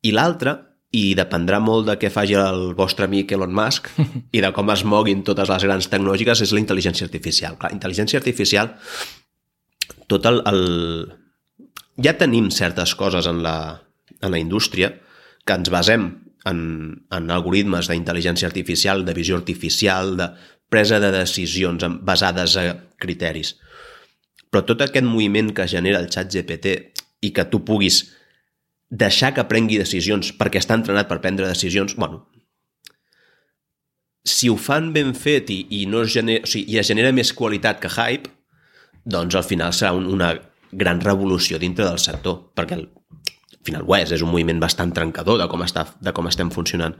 [0.00, 0.56] I l'altre,
[0.96, 3.92] i dependrà molt de què faci el vostre amic Elon Musk
[4.36, 7.58] i de com es moguin totes les grans tecnològiques, és la intel·ligència artificial.
[7.60, 8.74] Clar, intel·ligència artificial,
[10.10, 10.64] tot el, el...
[12.00, 13.56] Ja tenim certes coses en la,
[14.20, 14.94] en la indústria
[15.46, 16.08] que ens basem
[16.48, 16.60] en,
[17.12, 20.30] en algoritmes d'intel·ligència artificial, de visió artificial, de
[20.70, 22.64] presa de decisions basades a
[23.00, 23.56] criteris.
[24.50, 26.74] Però tot aquest moviment que genera el xat GPT
[27.26, 28.02] i que tu puguis
[28.90, 32.24] deixar que prengui decisions perquè està entrenat per prendre decisions, bueno,
[34.26, 37.12] si ho fan ben fet i, i, no es genera, o sigui, i es genera
[37.14, 38.32] més qualitat que hype,
[39.06, 40.34] doncs al final serà un, una
[40.70, 42.88] gran revolució dintre del sector, perquè al
[43.66, 46.98] final ho és, és un moviment bastant trencador de com, està, de com estem funcionant,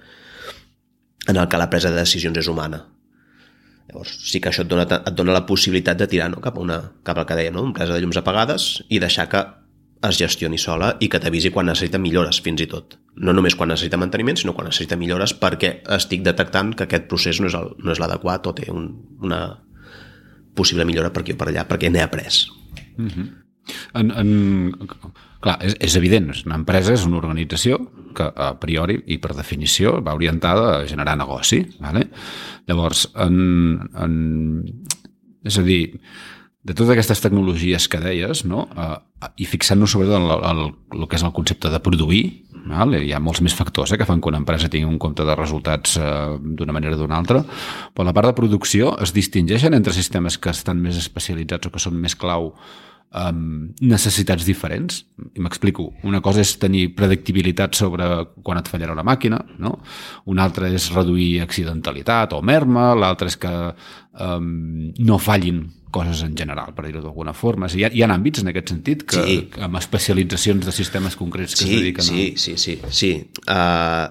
[1.29, 2.87] en el que la presa de decisions és humana.
[3.91, 6.41] Llavors, sí que això et dona, et dona la possibilitat de tirar no?
[6.41, 7.67] cap, a una, cap al que deia, no?
[7.67, 9.43] empresa de llums apagades i deixar que
[10.09, 12.97] es gestioni sola i que t'avisi quan necessita millores, fins i tot.
[13.21, 17.41] No només quan necessita manteniment, sinó quan necessita millores perquè estic detectant que aquest procés
[17.41, 18.89] no és, el, no és l'adequat o té un,
[19.21, 19.43] una
[20.57, 22.47] possible millora per aquí o per allà, perquè n'he après.
[22.97, 23.29] Mm -hmm.
[23.95, 24.75] en, en,
[25.41, 27.79] clar, és, és evident, una empresa és una organització
[28.15, 31.67] que a priori i per definició va orientada a generar negoci.
[31.79, 32.09] Vale?
[32.67, 34.65] Llavors, en, en,
[35.45, 36.01] és a dir,
[36.63, 38.67] de totes aquestes tecnologies que deies, no?
[38.77, 38.99] Uh,
[39.41, 40.61] i fixant-nos sobretot en el, el,
[40.99, 42.23] el que és el concepte de produir,
[42.69, 42.99] val?
[43.01, 45.37] hi ha molts més factors eh, que fan que una empresa tingui un compte de
[45.39, 47.41] resultats uh, d'una manera o d'una altra,
[47.95, 51.83] però la part de producció es distingeixen entre sistemes que estan més especialitzats o que
[51.83, 52.53] són més clau
[53.11, 55.03] um, necessitats diferents.
[55.35, 55.89] I m'explico.
[56.07, 58.07] Una cosa és tenir predictibilitat sobre
[58.45, 59.77] quan et fallarà una màquina, no?
[60.31, 63.53] una altra és reduir accidentalitat o merma, l'altra és que
[64.21, 67.67] um, no fallin coses en general, per dir-ho d'alguna forma.
[67.75, 69.41] Hi ha, hi ha àmbits en aquest sentit que, sí.
[69.63, 72.39] amb especialitzacions de sistemes concrets que sí, es dediquen sí, a...
[72.39, 73.13] Sí, sí, sí.
[73.47, 74.07] Uh,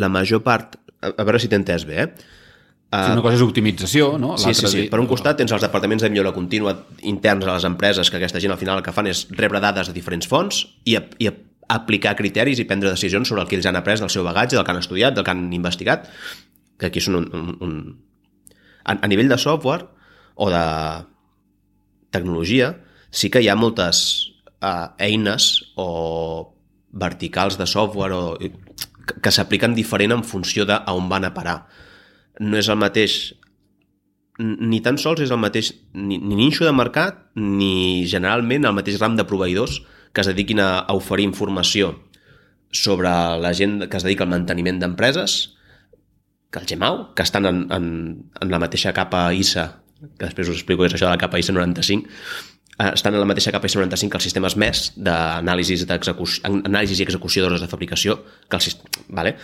[0.00, 0.76] la major part...
[1.00, 2.38] A, a veure si t'he entès bé, eh?
[2.90, 4.32] Uh, una cosa és optimització, no?
[4.40, 4.80] Sí, sí, sí.
[4.90, 6.72] Per un costat tens els departaments de millora contínua
[7.06, 9.86] interns a les empreses, que aquesta gent al final el que fan és rebre dades
[9.86, 11.30] de diferents fonts i, i
[11.70, 14.66] aplicar criteris i prendre decisions sobre el que ells han après del seu bagatge, del
[14.66, 16.08] que han estudiat, del que han investigat,
[16.80, 17.28] que aquí són un...
[17.30, 17.76] un, un...
[18.82, 19.86] A, a nivell de software
[20.34, 20.64] o de
[22.10, 22.72] tecnologia,
[23.10, 24.00] sí que hi ha moltes
[24.64, 26.56] uh, eines o
[26.90, 31.34] verticals de software o, que, que s'apliquen diferent en funció de a on van a
[31.36, 31.60] parar.
[32.40, 33.20] No és el mateix
[34.40, 38.96] ni tan sols és el mateix ni, ni ninxo de mercat ni generalment el mateix
[39.00, 39.82] ram de proveïdors
[40.14, 41.92] que es dediquin a, a oferir informació
[42.72, 43.10] sobre
[43.42, 45.56] la gent que es dedica al manteniment d'empreses
[46.50, 47.86] que el GEMAU, que estan en, en,
[48.40, 49.68] en la mateixa capa ISA
[50.00, 52.08] que després us explico és això de la capa ISA 95,
[52.80, 57.06] eh, estan en la mateixa capa ISA 95 que els sistemes MES d'anàlisi anàlisis i
[57.06, 59.36] execució d'hores de fabricació que el sistema, vale?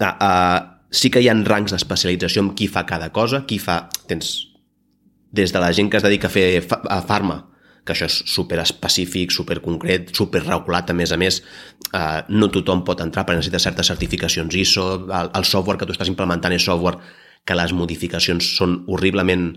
[0.00, 3.84] Uh, uh, sí que hi ha rangs d'especialització amb qui fa cada cosa, qui fa...
[4.10, 4.50] Tens
[5.30, 6.44] des de la gent que es dedica a fer
[6.90, 7.36] a farma,
[7.86, 11.40] que això és super específic, super concret, super regulat a més a més,
[11.94, 15.94] eh, no tothom pot entrar perquè necessita certes certificacions ISO, el, el software que tu
[15.94, 16.98] estàs implementant és software
[17.46, 19.54] que les modificacions són horriblement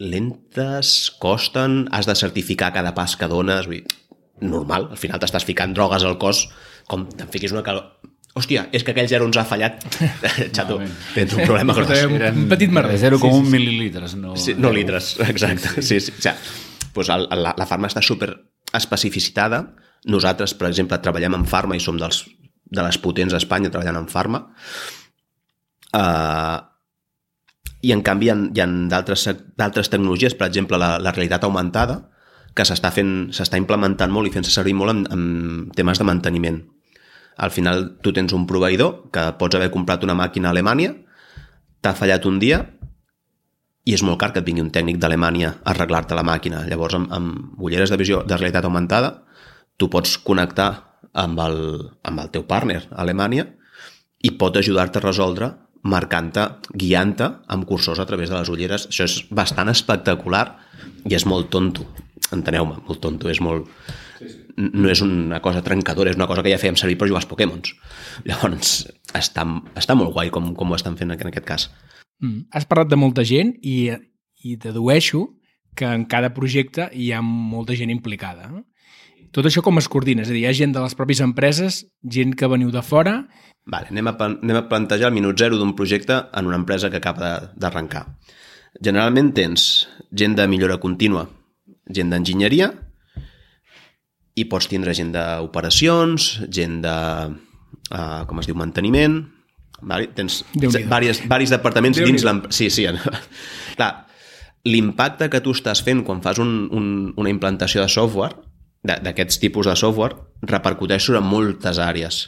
[0.00, 3.98] lentes, costen, has de certificar cada pas que dones, vull dir,
[4.40, 6.46] normal, al final t'estàs ficant drogues al cos,
[6.88, 7.99] com te'n fiquis una calor...
[8.38, 9.82] Hòstia, és que aquell 0 ens ha fallat.
[10.56, 10.78] Xato,
[11.16, 11.90] tens un problema gros.
[11.96, 12.98] Eren un petit merder.
[13.00, 13.52] 0,1 sí, sí, sí.
[13.56, 14.16] mil·lilitres.
[14.20, 15.82] No, sí, no litres, exacte.
[15.82, 16.12] Sí, sí.
[16.14, 16.18] sí.
[16.18, 18.32] O sigui, pues el, la, la farma està super
[18.74, 19.64] especificitada.
[20.10, 22.22] Nosaltres, per exemple, treballem en farma i som dels,
[22.70, 24.44] de les potents a Espanya treballant en farma.
[25.90, 26.58] Uh,
[27.82, 32.00] I en canvi hi ha, ha d'altres tecnologies, per exemple la, la realitat augmentada,
[32.54, 35.24] que s'està fent, s'està implementant molt i fent-se servir molt en, en
[35.76, 36.60] temes de manteniment.
[37.36, 40.92] Al final tu tens un proveïdor que pots haver comprat una màquina a Alemanya,
[41.80, 42.60] t'ha fallat un dia
[43.88, 46.66] i és molt car que et vingui un tècnic d'Alemanya a arreglar-te la màquina.
[46.68, 49.14] Llavors, amb, amb ulleres de visió de realitat augmentada,
[49.80, 50.70] tu pots connectar
[51.16, 51.58] amb el,
[52.06, 53.46] amb el teu partner a Alemanya
[54.22, 55.50] i pot ajudar-te a resoldre
[55.82, 56.44] marcant-te,
[56.76, 58.86] guiant-te amb cursors a través de les ulleres.
[58.90, 60.44] Això és bastant espectacular
[61.08, 61.86] i és molt tonto.
[62.36, 63.30] Enteneu-me, molt tonto.
[63.32, 63.68] És molt...
[64.56, 67.30] No és una cosa trencadora, és una cosa que ja fèiem servir per jugar als
[67.30, 67.74] Pokémons.
[68.28, 68.84] Llavors,
[69.16, 69.46] està,
[69.78, 71.68] està molt guai com, com ho estan fent en aquest cas.
[72.20, 72.48] Mm.
[72.52, 73.92] Has parlat de molta gent i,
[74.44, 75.26] i dedueixo
[75.76, 78.50] que en cada projecte hi ha molta gent implicada.
[79.30, 80.24] Tot això com es coordina?
[80.24, 83.20] És a dir, hi ha gent de les pròpies empreses, gent que veniu de fora
[83.70, 86.98] Vale, anem, a, anem a plantejar el minut zero d'un projecte en una empresa que
[86.98, 88.06] acaba d'arrencar.
[88.80, 89.66] Generalment tens
[90.10, 91.26] gent de millora contínua,
[91.86, 92.70] gent d'enginyeria,
[94.38, 96.96] i pots tindre gent d'operacions, gent de,
[97.90, 99.22] uh, com es diu, manteniment,
[99.82, 100.10] vale?
[100.16, 100.42] tens
[100.88, 102.14] varis, varis departaments Déu-n'hi-do.
[102.14, 102.56] dins l'empresa.
[102.56, 102.86] Sí, sí.
[103.78, 103.90] Clar,
[104.68, 108.36] l'impacte que tu estàs fent quan fas un, un, una implantació de software,
[108.80, 110.16] d'aquests tipus de software,
[110.48, 112.22] repercuteix sobre moltes àrees.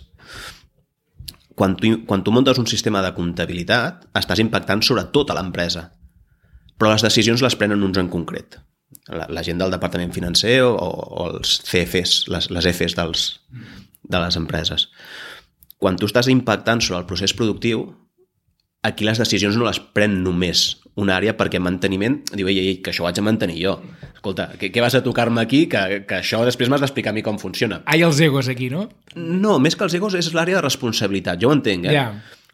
[1.57, 5.91] Quan tu, quan tu muntes un sistema de comptabilitat, estàs impactant sobre tota l'empresa.
[6.81, 8.59] Però les decisions les prenen uns en concret.
[9.11, 13.25] La, la gent del departament financer o, o els CFs, les, les Fs dels,
[14.03, 14.87] de les empreses.
[15.83, 17.88] Quan tu estàs impactant sobre el procés productiu,
[18.87, 22.93] aquí les decisions no les pren només una àrea perquè manteniment diu, ei, ei, que
[22.93, 23.77] això ho haig de mantenir jo.
[24.11, 25.65] Escolta, què, què vas a tocar-me aquí?
[25.71, 27.81] Que, que això després m'has d'explicar a mi com funciona.
[27.87, 28.88] Ai, els egos aquí, no?
[29.17, 31.97] No, més que els egos és l'àrea de responsabilitat, jo ho entenc, eh?
[31.97, 32.11] Ja.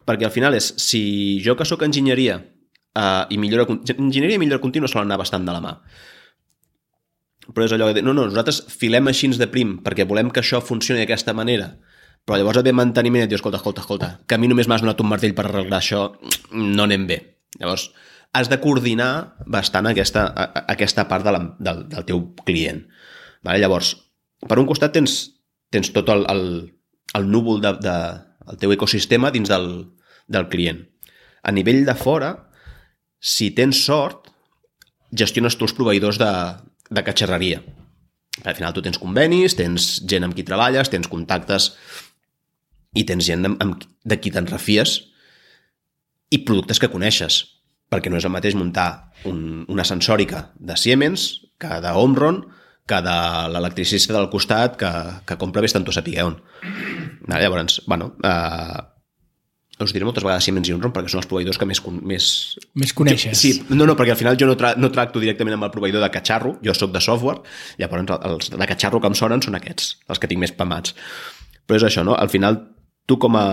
[0.08, 1.02] Perquè al final és, si
[1.44, 5.56] jo que sóc enginyeria uh, i millora, enginyeria i millora contínua solen anar bastant de
[5.56, 5.74] la mà.
[7.58, 10.60] Però és allò dir, no, no, nosaltres filem així de prim perquè volem que això
[10.62, 11.72] funcioni d'aquesta manera,
[12.22, 14.68] però llavors et ve manteniment i et diu, escolta, escolta, escolta, que a mi només
[14.70, 16.04] m'has donat un martell per arreglar això,
[16.54, 17.16] no anem bé.
[17.58, 17.88] Llavors,
[18.38, 22.84] has de coordinar bastant aquesta, a- aquesta part de la, del, del teu client.
[23.42, 23.58] Vale?
[23.58, 23.96] Llavors,
[24.46, 25.18] per un costat tens,
[25.74, 26.44] tens tot el, el,
[27.18, 27.96] el núvol de, de,
[28.52, 29.68] el teu ecosistema dins del,
[30.30, 30.84] del client.
[31.42, 32.30] A nivell de fora,
[33.18, 34.30] si tens sort,
[35.10, 36.30] gestiones tu els proveïdors de,
[36.90, 37.62] de catxerreria.
[38.44, 41.72] Al final tu tens convenis, tens gent amb qui treballes, tens contactes
[42.96, 45.00] i tens gent amb, amb, de qui te'n refies
[46.30, 47.42] i productes que coneixes
[47.88, 51.28] perquè no és el mateix muntar un, una sensòrica de Siemens
[51.60, 52.42] que de Omron
[52.88, 53.16] que de
[53.52, 54.90] l'electricista del costat que,
[55.28, 56.38] que compra vés tanto sapiguer on.
[57.28, 58.80] Vale, llavors, bueno, eh,
[59.86, 62.26] us diré moltes vegades Siemens i Omron perquè són els proveïdors que més, més,
[62.74, 63.38] Més coneixes.
[63.38, 66.02] Sí, no, no, perquè al final jo no, tra no tracto directament amb el proveïdor
[66.02, 67.42] de catxarro, jo sóc de software,
[67.78, 70.94] llavors els de catxarro que em sonen són aquests, els que tinc més pamats.
[71.68, 72.16] Però és això, no?
[72.18, 72.58] Al final,
[73.06, 73.46] tu com a,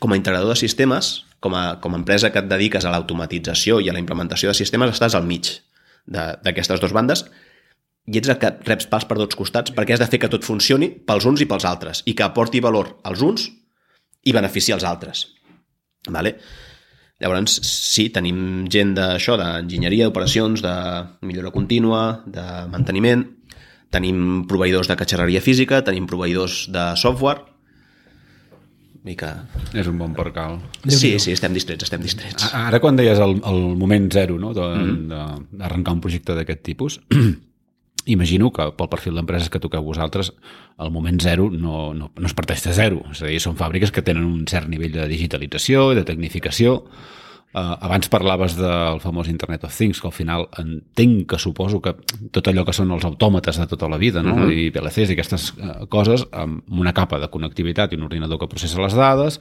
[0.00, 3.78] com a integrador de sistemes, com a, com a empresa que et dediques a l'automatització
[3.84, 5.52] i a la implementació de sistemes, estàs al mig
[6.06, 7.24] de- d'aquestes dues bandes
[8.06, 10.44] i ets el que reps pals per tots costats perquè has de fer que tot
[10.46, 13.48] funcioni pels uns i pels altres i que aporti valor als uns
[14.26, 15.26] i benefici als altres.
[16.10, 16.36] Vale?
[17.22, 20.74] Llavors, sí, tenim gent d'això, d'enginyeria, d'operacions, de
[21.24, 23.24] millora contínua, de manteniment,
[23.94, 27.46] tenim proveïdors de catxerreria física, tenim proveïdors de software,
[29.06, 29.28] i que...
[29.78, 30.58] És un bon percal.
[30.90, 32.48] Sí, sí, estem distrets, estem distrets.
[32.58, 34.50] Ara quan deies el, el moment zero no?
[34.52, 35.20] de-
[35.56, 36.98] d'arrencar un projecte d'aquest tipus,
[38.06, 40.32] imagino que pel perfil d'empreses que toqueu vosaltres,
[40.78, 43.02] el moment zero no, no, no es parteix de zero.
[43.12, 46.80] És a dir, són fàbriques que tenen un cert nivell de digitalització i de tecnificació.
[47.56, 51.94] Uh, abans parlaves del famós Internet of Things, que al final entenc que suposo que
[52.34, 54.34] tot allò que són els autòmates de tota la vida, no?
[54.34, 54.52] Uh -huh.
[54.52, 58.48] i PLCs i aquestes uh, coses, amb una capa de connectivitat i un ordinador que
[58.48, 59.40] processa les dades,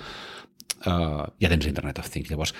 [0.86, 2.30] uh, ja tens Internet of Things.
[2.30, 2.54] Llavors,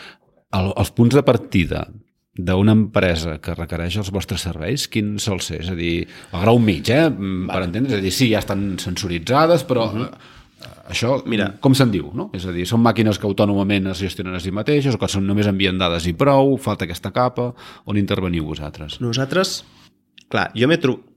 [0.52, 1.88] el, els punts de partida
[2.36, 5.62] d'una empresa que requereix els vostres serveis, quin sol ser?
[5.64, 7.08] És a dir, el grau mig, eh?
[7.10, 10.10] Per entendre, és a dir, sí, ja estan sensoritzades, però uh -huh.
[10.90, 11.54] això, Mira.
[11.60, 12.30] com se'n diu, no?
[12.34, 15.26] És a dir, són màquines que autònomament es gestionen a si mateixes o que són
[15.26, 17.54] només envien dades i prou, falta aquesta capa,
[17.86, 19.00] on interveniu vosaltres?
[19.00, 19.64] Nosaltres,
[20.28, 21.16] clar, jo m'he trobat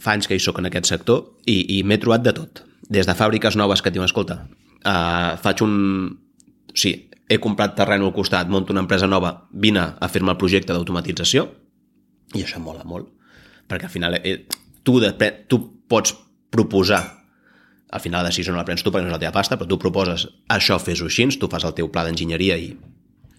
[0.00, 2.62] fa anys que hi sóc en aquest sector i, i m'he trobat de tot.
[2.88, 4.46] Des de fàbriques noves que et diuen, escolta,
[4.84, 6.18] uh, faig un...
[6.76, 10.74] Sigui, he comprat terreno al costat, monto una empresa nova, vine a fer-me el projecte
[10.74, 11.46] d'automatització
[12.34, 13.10] i això mola molt.
[13.66, 14.38] Perquè al final eh,
[14.86, 15.12] tu, de,
[15.50, 15.60] tu
[15.90, 16.14] pots
[16.50, 17.02] proposar
[17.96, 19.68] al final la decisió no la prens tu perquè no és la teva pasta, però
[19.70, 22.74] tu proposes això, fes-ho així, tu fas el teu pla d'enginyeria i,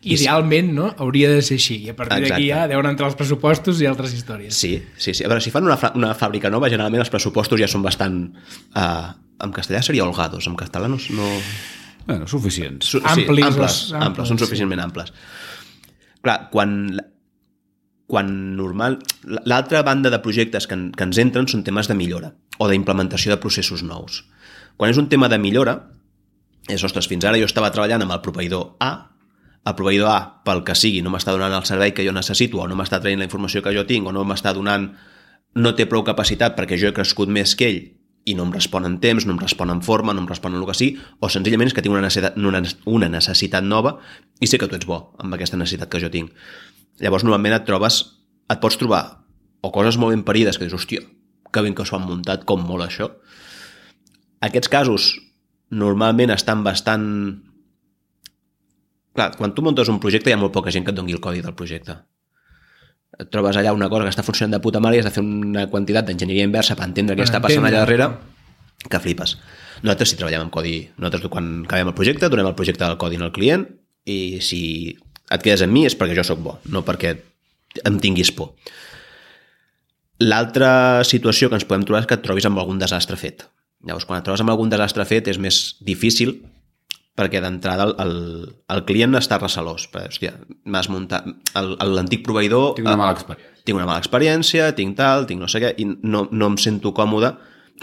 [0.07, 0.87] Idealment, no?
[1.01, 1.79] Hauria de ser així.
[1.83, 4.55] I a partir d'aquí ja deuen entrar els pressupostos i altres històries.
[4.55, 5.25] Sí, sí, sí.
[5.25, 8.21] A veure, si fan una, una fàbrica nova, generalment els pressupostos ja són bastant...
[8.75, 11.01] Uh, en castellà seria holgados, en castellà no...
[11.17, 11.27] no...
[12.07, 12.85] Bueno, suficients.
[12.87, 14.45] Su Amplis, sí, amples, les- amples, amples, són sí.
[14.45, 15.11] suficientment amples.
[16.23, 16.71] Clar, quan,
[18.07, 18.97] quan normal...
[19.45, 23.33] L'altra banda de projectes que, en, que ens entren són temes de millora o d'implementació
[23.35, 24.23] de processos nous.
[24.79, 25.75] Quan és un tema de millora,
[26.67, 28.91] és, ostres, fins ara jo estava treballant amb el proveïdor A,
[29.67, 30.17] el proveïdor A,
[30.47, 33.19] pel que sigui, no m'està donant el servei que jo necessito, o no m'està traient
[33.19, 34.89] la informació que jo tinc, o no m'està donant...
[35.57, 37.79] no té prou capacitat perquè jo he crescut més que ell
[38.27, 40.59] i no em respon en temps, no em respon en forma, no em respon en
[40.59, 42.61] el que sigui, o senzillament és que tinc una necessitat, una,
[42.91, 43.95] una necessitat nova
[44.43, 46.33] i sé que tu ets bo amb aquesta necessitat que jo tinc.
[46.99, 48.01] Llavors, normalment et trobes,
[48.51, 49.03] et pots trobar
[49.63, 51.05] o coses molt ben parides que dius, hòstia,
[51.53, 53.09] que ben que s'ho han muntat, com molt això.
[54.43, 55.11] Aquests casos
[55.71, 57.07] normalment estan bastant...
[59.17, 61.23] Clar, quan tu muntes un projecte hi ha molt poca gent que et doni el
[61.23, 61.97] codi del projecte.
[63.17, 65.23] Et trobes allà una cosa que està funcionant de puta mare i has de fer
[65.25, 68.11] una quantitat d'enginyeria inversa per entendre què està passant allà darrere,
[68.85, 69.37] que flipes.
[69.81, 73.19] Nosaltres sí treballem amb codi, nosaltres quan acabem el projecte donem el projecte del codi
[73.21, 73.65] al client
[74.05, 74.61] i si
[75.33, 77.15] et quedes amb mi és perquè jo sóc bo, no perquè
[77.85, 78.53] em tinguis por.
[80.23, 83.45] L'altra situació que ens podem trobar és que et trobis amb algun desastre fet.
[83.85, 86.39] Llavors, quan et trobes amb algun desastre fet és més difícil
[87.17, 88.17] perquè d'entrada el, el,
[88.73, 89.87] el client està recelós.
[89.89, 90.33] Perquè, hòstia,
[90.69, 91.25] m'has muntat...
[91.57, 92.75] L'antic proveïdor...
[92.77, 93.63] Tinc una mala experiència.
[93.65, 96.93] Tinc una mala experiència, tinc tal, tinc no sé què, i no, no em sento
[96.95, 97.33] còmode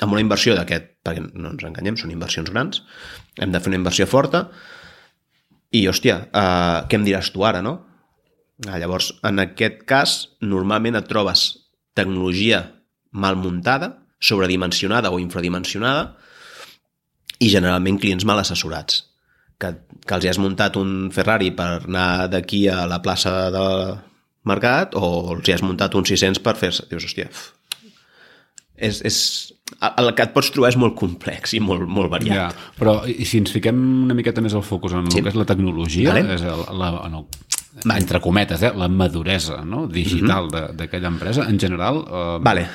[0.02, 2.80] amb una inversió d'aquest, perquè no ens enganyem, són inversions grans,
[3.38, 4.46] hem de fer una inversió forta,
[5.74, 7.76] i, hòstia, uh, què em diràs tu ara, no?
[8.66, 11.44] Ah, llavors, en aquest cas, normalment et trobes
[11.98, 12.62] tecnologia
[13.14, 16.14] mal muntada, sobredimensionada o infradimensionada,
[17.42, 19.02] i generalment clients mal assessorats
[19.60, 19.70] que,
[20.06, 23.98] que els has muntat un Ferrari per anar d'aquí a la plaça del
[24.44, 26.84] mercat o els has muntat un 600 per fer-se...
[26.90, 27.30] Dius, hòstia,
[28.76, 29.18] és, és,
[29.98, 32.58] el que et pots trobar és molt complex i molt, molt Ja, variat.
[32.78, 35.18] però i si ens fiquem una miqueta més al focus en Sí.
[35.18, 36.34] el que és la tecnologia, Vale.
[36.34, 37.24] és el, la, en el,
[37.96, 39.86] entre cometes, eh, la maduresa no?
[39.86, 42.02] digital de- d'aquella empresa, en general...
[42.04, 42.66] Eh, Vale.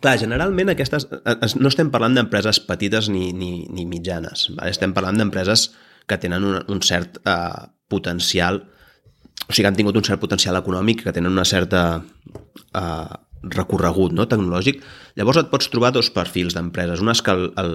[0.00, 1.08] Clar, generalment aquestes,
[1.42, 4.48] es- no estem parlant d'empreses petites ni, ni, ni mitjanes.
[4.56, 4.70] Vale?
[4.74, 5.70] Estem parlant d'empreses
[6.08, 8.62] que tenen un, un cert uh, potencial,
[9.48, 14.14] o sigui, que han tingut un cert potencial econòmic, que tenen una certa uh, recorregut
[14.14, 14.28] no?
[14.30, 14.82] tecnològic.
[15.18, 17.02] Llavors et pots trobar dos perfils d'empreses.
[17.04, 17.74] Unes que el, el,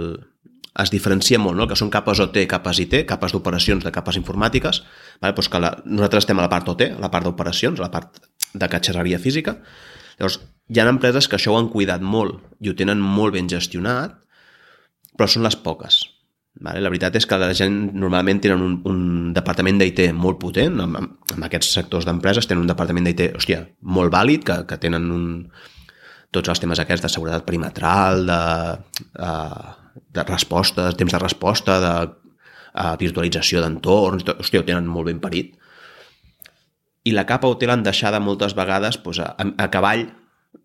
[0.80, 1.68] es diferencia molt, no?
[1.70, 4.84] que són capes OT, capes IT, capes d'operacions de capes informàtiques.
[5.22, 5.36] Vale?
[5.38, 7.92] Pues que la, nosaltres estem a la part OT, a la part d'operacions, a la
[7.94, 9.60] part de catxarreria física.
[10.20, 13.50] Llavors, hi ha empreses que això ho han cuidat molt i ho tenen molt ben
[13.52, 14.16] gestionat,
[15.18, 16.02] però són les poques.
[16.64, 16.84] Vale?
[16.86, 19.00] La veritat és que la gent normalment tenen un, un
[19.34, 23.64] departament d'IT molt potent, amb, amb, aquests sectors d'empreses tenen un departament d'IT, hòstia,
[23.98, 25.26] molt vàlid, que, que tenen un,
[26.34, 28.42] tots els temes aquests de seguretat perimetral, de,
[29.26, 35.22] uh, de respostes, temps de resposta, de uh, virtualització d'entorns, hòstia, ho tenen molt ben
[35.24, 35.58] parit.
[37.04, 40.06] I la capa ho l'han deixada moltes vegades doncs, a, a cavall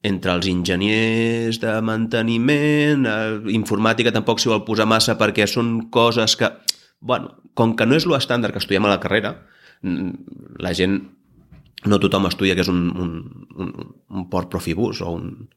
[0.06, 6.36] entre els enginyers de manteniment, eh, informàtica tampoc s'hi vol posar massa perquè són coses
[6.38, 6.50] que,
[7.00, 9.34] bueno, com que no és l'estàndard que estudiem a la carrera,
[9.82, 10.98] la gent,
[11.86, 13.12] no tothom estudia que és un, un,
[13.56, 13.72] un,
[14.10, 15.48] un port profibus o, un,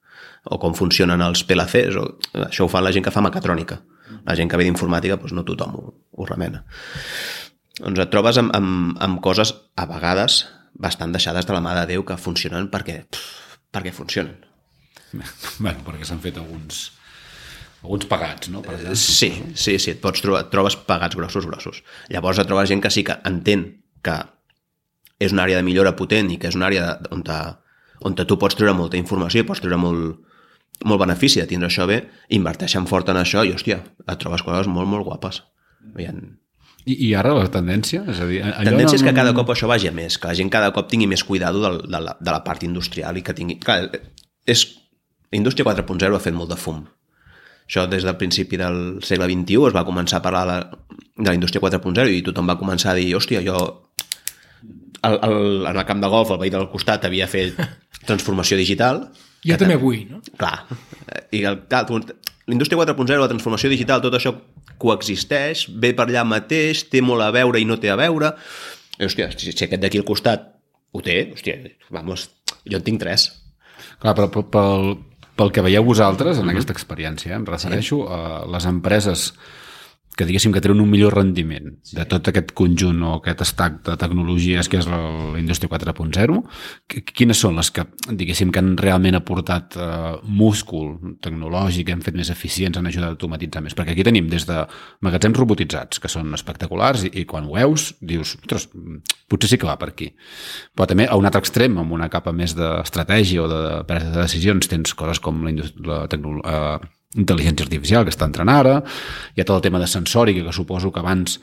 [0.45, 2.05] o com funcionen els PLCs, o,
[2.47, 3.81] això ho fa la gent que fa mecatrònica.
[4.25, 5.85] La gent que ve d'informàtica, doncs no tothom ho,
[6.17, 6.65] ho remena.
[7.79, 10.43] Doncs et trobes amb, amb, amb coses, a vegades,
[10.81, 14.35] bastant deixades de la mà de Déu que funcionen perquè, pff, perquè funcionen.
[15.63, 16.89] bueno, perquè s'han fet alguns
[17.81, 18.61] alguns pagats, no?
[18.61, 18.99] Per exemple.
[18.99, 21.81] Sí, sí, sí, et, pots trobar, et trobes pagats grossos, grossos.
[22.13, 23.65] Llavors et trobes gent que sí que entén
[24.05, 24.17] que
[25.21, 27.39] és una àrea de millora potent i que és una àrea on, te,
[28.05, 30.21] on te tu pots treure molta informació i pots treure molt,
[30.85, 32.03] molt benefici de tindre això bé,
[32.37, 35.43] inverteixen fort en això i, hòstia, et trobes coses molt, molt guapes.
[35.97, 36.15] Hi ha,
[36.85, 38.03] I, I ara la tendència?
[38.09, 40.37] És a dir, allò tendència és que cada cop això vagi a més, que la
[40.37, 43.35] gent cada cop tingui més cuidado del, de, la, de la part industrial i que
[43.37, 43.59] tingui...
[43.61, 43.83] Clar,
[44.49, 44.65] és,
[45.31, 46.81] la indústria 4.0 ha fet molt de fum.
[47.69, 51.29] Això des del principi del segle XXI es va començar a parlar de la, de
[51.29, 53.61] la indústria 4.0 i tothom va començar a dir, hòstia, jo
[55.07, 55.37] el, el,
[55.69, 57.57] en el camp de golf el veí del costat havia fet
[58.09, 59.05] transformació digital.
[59.45, 60.19] Jo també vull, no?
[60.37, 60.65] Clar.
[61.33, 61.85] I el, clar,
[62.49, 64.33] l'indústria 4.0, la transformació digital, tot això
[64.81, 68.33] coexisteix, ve per allà mateix, té molt a veure i no té a veure.
[68.97, 70.49] I, hòstia, si, si aquest d'aquí al costat
[70.91, 71.59] ho té, hòstia,
[71.93, 72.29] vamos,
[72.65, 73.29] jo en tinc tres.
[74.01, 74.95] Clar, però pel, pel,
[75.37, 78.21] pel que veieu vosaltres en aquesta experiència, em refereixo a
[78.51, 79.31] les empreses
[80.17, 83.95] que diguéssim que tenen un millor rendiment de tot aquest conjunt o aquest stack de
[83.97, 84.97] tecnologies que és la,
[85.33, 86.35] la indústria 4.0,
[86.91, 92.17] qu- quines són les que, diguéssim, que han realment aportat eh, múscul tecnològic, han fet
[92.19, 93.75] més eficients, han ajudat a automatitzar més?
[93.77, 94.59] Perquè aquí tenim des de
[95.05, 98.67] magatzems robotitzats, que són espectaculars, i, i quan ho veus dius, ostres,
[99.31, 100.11] potser sí que va per aquí.
[100.75, 104.25] Però també a un altre extrem, amb una capa més d'estratègia o de presa de
[104.25, 105.55] decisions, tens coses com la,
[105.87, 106.79] la tecno- eh,
[107.19, 108.77] intel·ligència artificial que està entrant ara,
[109.35, 111.39] hi ha tot el tema de sensòrica, que suposo que abans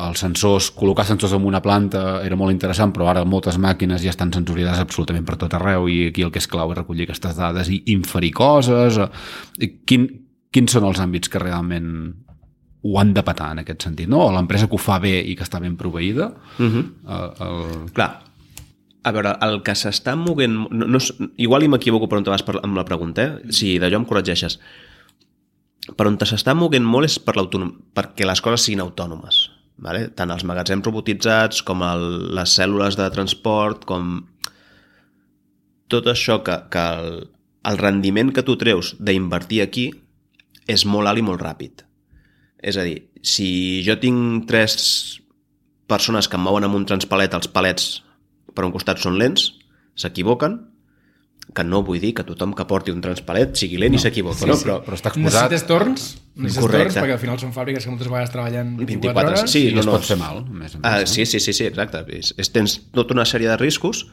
[0.00, 4.12] els sensors, col·locar sensors en una planta era molt interessant, però ara moltes màquines ja
[4.12, 7.34] estan sensoritzades absolutament per tot arreu i aquí el que és clau és recollir aquestes
[7.36, 8.98] dades i inferir coses.
[9.02, 9.08] eh,
[9.66, 10.06] I quin,
[10.54, 11.90] quins són els àmbits que realment
[12.82, 14.22] ho han de petar en aquest sentit, no?
[14.28, 16.62] O l'empresa que ho fa bé i que està ben proveïda, uh.
[16.64, 16.84] -huh.
[17.08, 17.90] el, el...
[17.92, 18.22] Clar,
[19.02, 20.68] a veure, el que s'està moguent...
[20.70, 21.00] No, no,
[21.36, 23.52] igual i m'equivoco per on te vas per, amb la pregunta, eh?
[23.52, 24.58] si d'allò em corregeixes.
[25.88, 29.48] Per on s'està moguent molt és per perquè les coses siguin autònomes.
[29.80, 30.10] Vale?
[30.12, 34.26] Tant els magatzems robotitzats com el, les cèl·lules de transport, com
[35.88, 37.30] tot això que, que el,
[37.64, 39.88] el rendiment que tu treus d'invertir aquí
[40.68, 41.86] és molt alt i molt ràpid.
[42.60, 44.76] És a dir, si jo tinc tres
[45.88, 47.88] persones que em mouen amb un transpalet, els palets
[48.54, 49.48] per un costat són lents,
[49.98, 50.58] s'equivoquen,
[51.54, 54.38] que no vull dir que tothom que porti un transpalet sigui lent no, i s'equivoca,
[54.38, 54.56] sí, no?
[54.58, 55.50] Sí, però, però està exposat...
[55.50, 56.84] Necessites torns, necessites Correcte.
[56.84, 59.54] torns, perquè al final són fàbriques que moltes vegades treballen 24, 24 hores.
[59.54, 59.96] sí, I no, es no.
[59.96, 60.80] pot fer mal, més més.
[60.82, 61.10] Ah, no?
[61.10, 62.04] sí, sí, sí, sí, exacte.
[62.16, 64.04] És, és, tens tota una sèrie de riscos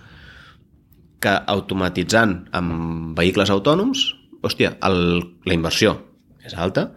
[1.23, 4.07] que automatitzant amb vehicles autònoms,
[4.45, 5.01] hòstia, el,
[5.45, 5.97] la inversió
[6.45, 6.89] és alta,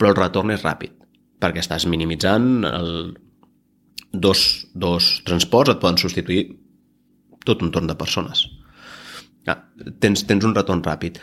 [0.00, 0.94] però el retorn és ràpid,
[1.42, 2.94] perquè estàs minimitzant el,
[4.12, 6.46] dos, dos transports, et poden substituir
[7.46, 8.46] tot un torn de persones.
[9.48, 9.60] Ah,
[10.02, 11.16] tens, tens un retorn ràpid.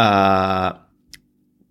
[0.00, 0.70] Uh,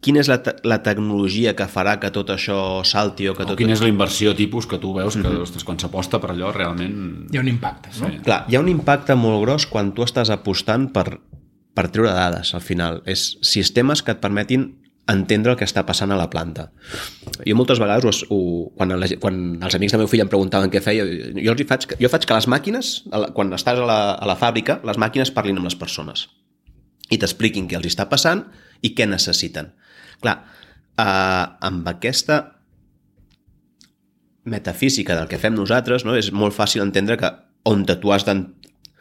[0.03, 3.51] quina és la, te la tecnologia que farà que tot això salti o que O
[3.51, 3.57] tot...
[3.59, 6.99] quina és la inversió tipus que tu veus que, ostres, quan s'aposta per allò, realment...
[7.33, 8.11] Hi ha un impacte, no?
[8.11, 8.21] Sí.
[8.27, 11.07] Clar, hi ha un impacte molt gros quan tu estàs apostant per,
[11.75, 13.01] per treure dades, al final.
[13.09, 14.69] És sistemes que et permetin
[15.10, 16.68] entendre el que està passant a la planta.
[17.41, 18.41] Jo moltes vegades, ho, ho,
[18.78, 21.07] quan, la, quan els amics del meu fill em preguntaven què feia,
[21.38, 22.93] jo els faig, jo faig que les màquines,
[23.34, 26.28] quan estàs a la, a la fàbrica, les màquines parlin amb les persones
[27.10, 28.45] i t'expliquin què els està passant
[28.86, 29.72] i què necessiten.
[30.22, 30.38] Clar,
[31.01, 32.39] eh, amb aquesta
[34.49, 36.16] metafísica del que fem nosaltres, no?
[36.18, 37.32] és molt fàcil entendre que
[37.70, 38.26] on tu has.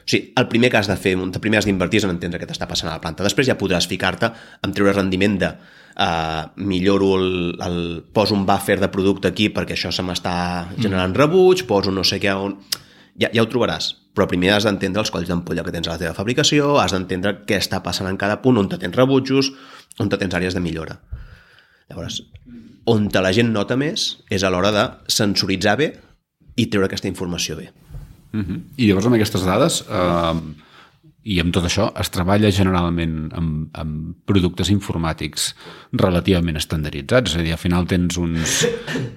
[0.08, 2.38] O sigui, el primer que has de fer, on primer has d'invertir és en entendre
[2.40, 3.26] què t'està passant a la planta.
[3.26, 4.30] Després ja podràs ficar-te
[4.64, 7.26] en treure rendiment de uh, milloro el,
[7.60, 7.80] el...
[8.16, 10.32] poso un buffer de producte aquí perquè això se m'està
[10.78, 12.56] generant rebuig, poso no sé què on...
[13.20, 16.00] Ja, ja ho trobaràs, però primer has d'entendre els colls d'ampolla que tens a la
[16.00, 19.50] teva fabricació, has d'entendre què està passant en cada punt, on te tens rebutjos,
[20.00, 20.96] on te tens àrees de millora.
[21.90, 22.22] Llavors,
[22.88, 25.90] on te la gent nota més és a l'hora de sensoritzar bé
[26.56, 27.68] i treure aquesta informació bé.
[28.32, 28.60] Uh -huh.
[28.76, 30.34] I llavors amb aquestes dades eh,
[31.24, 35.54] i amb tot això es treballa generalment amb, amb productes informàtics
[35.92, 38.66] relativament estandarditzats, és a dir, al final tens uns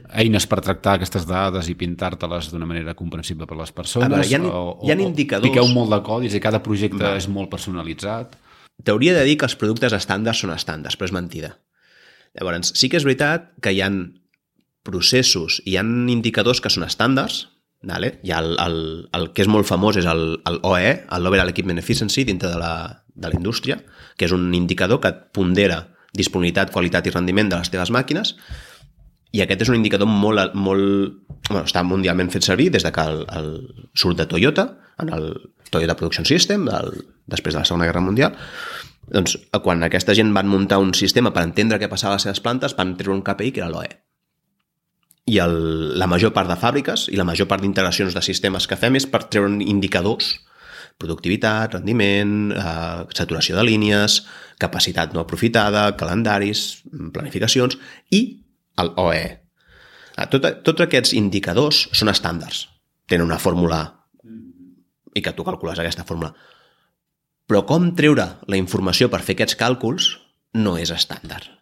[0.09, 4.27] eines per tractar aquestes dades i pintar-te-les d'una manera comprensible per les persones A veure,
[4.27, 7.15] hi ha- o, hi ha o, indicadors- piqueu molt de codis i cada projecte Va.
[7.17, 8.35] és molt personalitzat
[8.83, 11.59] T'hauria de dir que els productes estàndards són estàndards, però és mentida.
[12.33, 14.13] Llavors, sí que és veritat que hi han
[14.83, 17.47] processos, hi han indicadors que són estàndards,
[17.83, 18.19] vale?
[18.31, 18.77] ha el, el,
[19.13, 22.59] el que és molt famós és el, el OE, el Overall Equipment Efficiency, dintre de
[22.61, 23.81] la, de la indústria,
[24.17, 25.83] que és un indicador que et pondera
[26.17, 28.35] disponibilitat, qualitat i rendiment de les teves màquines,
[29.31, 31.15] i aquest és un indicador molt, molt
[31.47, 33.51] bueno, està mundialment fet servir des de que el, el,
[33.95, 34.67] surt de Toyota,
[34.99, 35.31] en el
[35.71, 36.91] Toyota Production System, del,
[37.31, 38.35] després de la Segona Guerra Mundial.
[39.11, 42.43] Doncs, quan aquesta gent van muntar un sistema per entendre què passava a les seves
[42.43, 43.89] plantes, van treure un KPI que era l'OE.
[45.31, 45.55] I el,
[45.99, 49.07] la major part de fàbriques i la major part d'integracions de sistemes que fem és
[49.07, 50.33] per treure indicadors
[51.01, 54.21] productivitat, rendiment, eh, saturació de línies,
[54.61, 57.77] capacitat no aprofitada, calendaris, planificacions
[58.11, 58.21] i
[58.77, 59.23] el OE.
[60.17, 62.67] Ah, Tot, tots aquests indicadors són estàndards.
[63.07, 63.81] Tenen una fórmula
[65.15, 66.33] i que tu calcules aquesta fórmula.
[67.47, 70.11] Però com treure la informació per fer aquests càlculs
[70.53, 71.60] no és estàndard.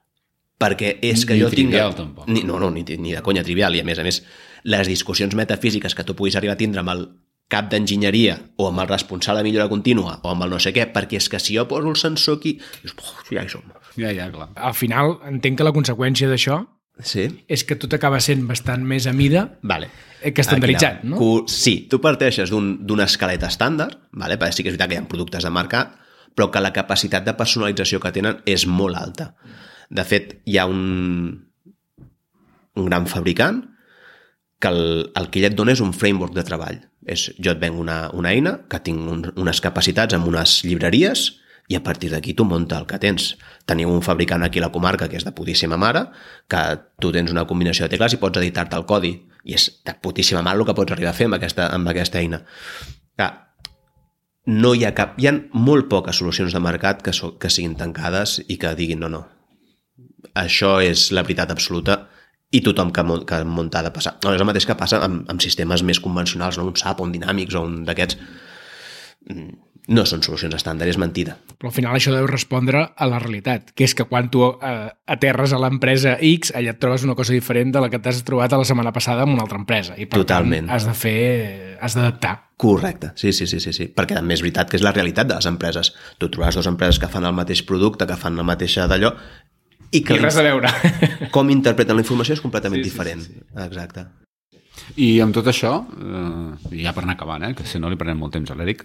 [0.59, 1.97] Perquè és que Ni jo trivial, tinc...
[2.03, 2.27] tampoc.
[2.27, 3.75] Ni, no, no, ni, ni de conya trivial.
[3.75, 4.21] I a més a més,
[4.67, 7.05] les discussions metafísiques que tu puguis arribar a tindre amb el
[7.49, 10.83] cap d'enginyeria o amb el responsable de millora contínua o amb el no sé què,
[10.93, 13.63] perquè és que si jo poso el sensor aquí, dius, "Uf, ja hi som.
[13.97, 16.67] ja, ja, clar Al final, entenc que la conseqüència d'això
[17.01, 17.45] Sí?
[17.47, 19.87] és que tot acaba sent bastant més a mida Vale.
[20.21, 21.45] eh, que estandarditzat, no?
[21.47, 24.37] Sí, tu parteixes d'un- d'una escaleta estàndard, vale?
[24.37, 25.95] perquè sí que és veritat que hi ha productes de mercat,
[26.35, 29.33] però que la capacitat de personalització que tenen és molt alta.
[29.89, 31.49] De fet, hi ha un,
[32.75, 33.63] un gran fabricant
[34.59, 36.81] que el, el que ell et dona és un framework de treball.
[37.09, 41.29] És, jo et venc una, una eina que tinc un, unes capacitats amb unes llibreries
[41.69, 43.31] i a partir d'aquí tu munta el que tens.
[43.69, 46.07] Teniu un fabricant aquí a la comarca que és de putíssima mare,
[46.49, 46.61] que
[47.01, 49.13] tu tens una combinació de tecles i pots editar-te el codi.
[49.45, 52.19] I és de putíssima mare el que pots arribar a fer amb aquesta, amb aquesta
[52.21, 52.41] eina.
[53.17, 53.31] Clar,
[54.49, 55.17] no hi ha cap...
[55.21, 59.05] Hi ha molt poques solucions de mercat que, so, que siguin tancades i que diguin
[59.05, 59.27] no, no.
[60.37, 62.01] Això és la veritat absoluta
[62.51, 64.17] i tothom que, que munta ha de passar.
[64.23, 66.65] No, és el mateix que passa amb, amb sistemes més convencionals, no?
[66.69, 68.17] un SAP, un Dynamics o un d'aquests.
[69.29, 69.57] Mm,
[69.89, 71.33] No són solucions estàndard, és mentida.
[71.57, 74.73] Però al final això deu respondre a la realitat, que és que quan tu eh,
[75.09, 78.53] aterres a l'empresa X, allà et trobes una cosa diferent de la que t'has trobat
[78.53, 79.97] a la setmana passada amb una altra empresa.
[79.97, 80.67] I per Totalment.
[80.69, 81.17] tant has de fer...
[81.81, 82.35] has d'adaptar.
[82.59, 83.89] Correcte, sí, sí, sí, sí, sí.
[83.95, 85.95] Perquè també és veritat que és la realitat de les empreses.
[86.21, 89.15] Tu trobaràs dues empreses que fan el mateix producte, que fan la mateixa d'allò,
[89.91, 90.69] i que I res a veure.
[91.35, 93.21] com interpreten la informació és completament Sí, sí, sí, diferent.
[93.25, 93.43] sí.
[93.65, 94.05] Exacte.
[95.01, 98.17] I amb tot això, eh, ja per anar acabant, eh, que si no li prenem
[98.21, 98.83] molt temps a l'Eric,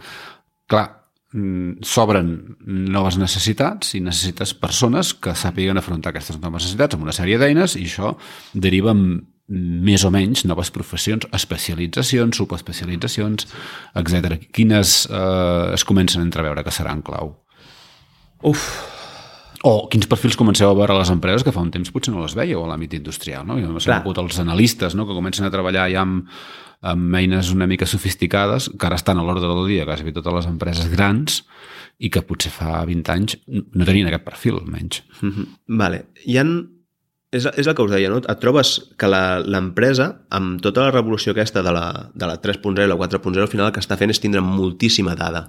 [0.69, 0.87] clar,
[1.33, 2.33] mm, s'obren
[2.67, 7.77] noves necessitats i necessites persones que sàpiguen afrontar aquestes noves necessitats amb una sèrie d'eines
[7.77, 8.17] i això
[8.55, 9.07] deriva en
[9.47, 13.47] més o menys noves professions, especialitzacions, subespecialitzacions,
[13.95, 14.39] etc.
[14.57, 17.35] Quines eh, es comencen a entreveure que seran clau?
[18.43, 18.65] Uf,
[19.65, 22.21] O quins perfils comenceu a veure a les empreses que fa un temps potser no
[22.21, 23.57] les veieu a l'àmbit industrial, no?
[23.57, 23.81] Jo Clar.
[24.03, 26.27] sabut els analistes, no?, que comencen a treballar ja amb,
[26.85, 30.47] amb eines una mica sofisticades, que ara estan a l'ordre del dia quasi totes les
[30.51, 31.47] empreses grans
[31.99, 35.01] i que potser fa 20 anys no tenien aquest perfil, almenys.
[35.23, 35.47] Mhm.
[35.81, 36.05] Vale.
[36.27, 36.45] Hi ha...
[37.35, 38.21] És, és el que us deia, no?
[38.21, 42.85] Et trobes que la- l'empresa, amb tota la revolució aquesta de la, de la 3.0
[42.85, 45.49] i la 4.0, al final el que està fent és tindre moltíssima dada.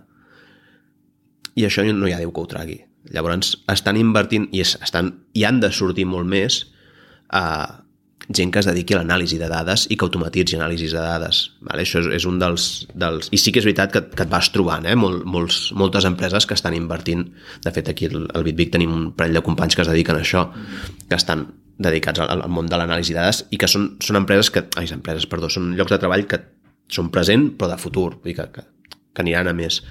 [1.56, 2.80] I això no hi ha Déu que ho tragui.
[3.14, 6.64] Llavors, estan invertint i, es, estan, i han de sortir molt més
[7.30, 7.46] a
[8.34, 11.42] gent que es dediqui a l'anàlisi de dades i que automatitzi anàlisis de dades.
[11.62, 11.84] Vale?
[11.86, 13.30] Això és, és un dels, dels...
[13.36, 14.96] I sí que és veritat que, que et vas trobant, eh?
[14.98, 17.28] Mol, molts, moltes empreses que estan invertint.
[17.66, 20.26] De fet, aquí al, al BitVic tenim un parell de companys que es dediquen a
[20.26, 20.48] això,
[21.06, 21.46] que estan
[21.78, 24.66] dedicats al, al món de l'anàlisi de dades i que són, són empreses que...
[24.80, 26.42] Ai, empreses, perdó, són llocs de treball que
[26.90, 29.84] són present però de futur, vull dir que, que, que aniran a més.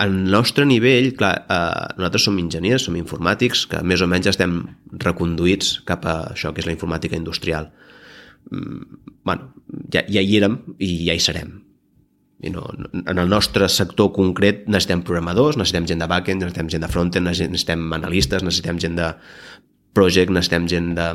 [0.00, 4.62] Al nostre nivell, clar, eh, nosaltres som enginyers, som informàtics, que més o menys estem
[5.04, 7.68] reconduïts cap a això que és la informàtica industrial.
[8.50, 9.52] Mm, bueno,
[9.92, 11.60] ja, ja hi érem i ja hi serem.
[12.42, 16.70] I no, no, en el nostre sector concret necessitem programadors, necessitem gent de backend, necessitem
[16.72, 19.12] gent de frontend, necessitem analistes, necessitem gent de
[19.94, 21.10] project, necessitem gent de,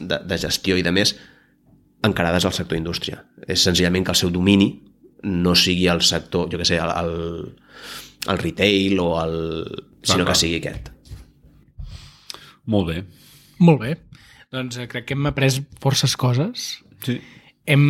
[0.00, 1.14] de, de gestió i de més
[2.02, 3.20] encarades al sector indústria.
[3.46, 4.72] És senzillament que el seu domini
[5.22, 7.52] no sigui el sector, jo que sé, el, el,
[8.28, 9.36] el retail o el...
[10.02, 10.32] sinó clar.
[10.32, 10.90] que sigui aquest.
[12.66, 13.02] Molt bé.
[13.62, 13.96] Molt bé.
[14.52, 16.82] Doncs eh, crec que hem après forces coses.
[17.02, 17.16] Sí.
[17.64, 17.82] Hem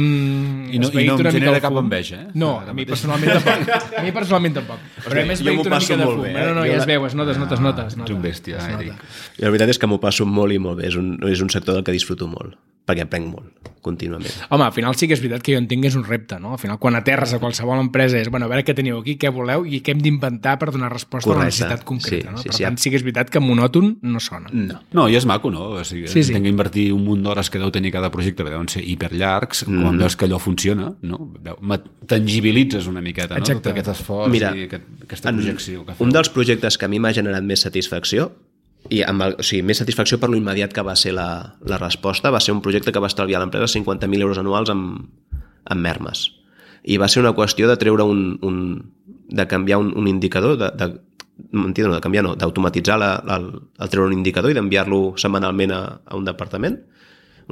[0.69, 2.31] I no- i no em genera cap enveja, eh?
[2.37, 3.93] No, a mi personalment tampoc.
[3.99, 4.83] A mi personalment tampoc.
[5.07, 6.27] Però hem m'ho una passo mica de molt fum.
[6.27, 6.73] bé, No, no, no, eh?
[6.75, 7.87] ja es veu, es nota, es nota, es nota.
[7.89, 8.83] Es Ets un bèstia, es nota.
[8.85, 9.07] Eric.
[9.39, 10.89] I la veritat és que m'ho passo molt i molt bé.
[10.93, 12.57] És un, és un sector del que disfruto molt,
[12.87, 14.31] perquè aprenc molt, contínuament.
[14.51, 16.53] Home, al final sí que és veritat que jo entenc que és un repte, no?
[16.53, 19.31] Al final, quan aterres a qualsevol empresa és, bueno, a veure què teniu aquí, què
[19.33, 21.63] voleu i què hem d'inventar per donar resposta a una Correcte.
[21.63, 22.39] necessitat concreta, Sí, no?
[22.39, 22.83] sí, per sí, tant, ja.
[22.83, 24.51] sí que és veritat que monòton no sona.
[24.53, 24.81] No.
[24.93, 25.69] No, i és maco, no?
[25.79, 26.33] O sigui, Sí, sí.
[26.33, 29.67] Entenc que invertir un munt d'hores que deu tenir cada projecte, que deuen ser hiperllargs,
[29.69, 29.83] Mm.
[29.83, 31.33] quan veus que allò funciona, no?
[32.07, 33.41] Tangibilitzes una miqueta, no?
[33.41, 33.63] Exacte.
[33.63, 36.13] Tot aquest esforç Mira, i aquest, aquesta En, projecció que un feu.
[36.13, 38.33] dels projectes que a mi m'ha generat més satisfacció
[38.91, 41.29] i amb el, o sigui, més satisfacció per lo immediat que va ser la,
[41.69, 42.33] la resposta.
[42.35, 45.07] Va ser un projecte que va estalviar a l'empresa 50.000 euros anuals amb,
[45.65, 46.31] amb mermes.
[46.83, 48.59] I va ser una qüestió de treure un, un
[49.33, 50.89] de canviar un, un indicador de, de,
[51.53, 56.19] mentida, no, de canviar no, d'automatitzar el treure un indicador i d'enviar-lo setmanalment a, a
[56.19, 56.81] un departament.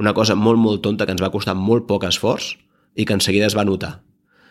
[0.01, 2.53] Una cosa molt, molt tonta que ens va costar molt poc esforç
[2.95, 3.99] i que en seguida es va notar.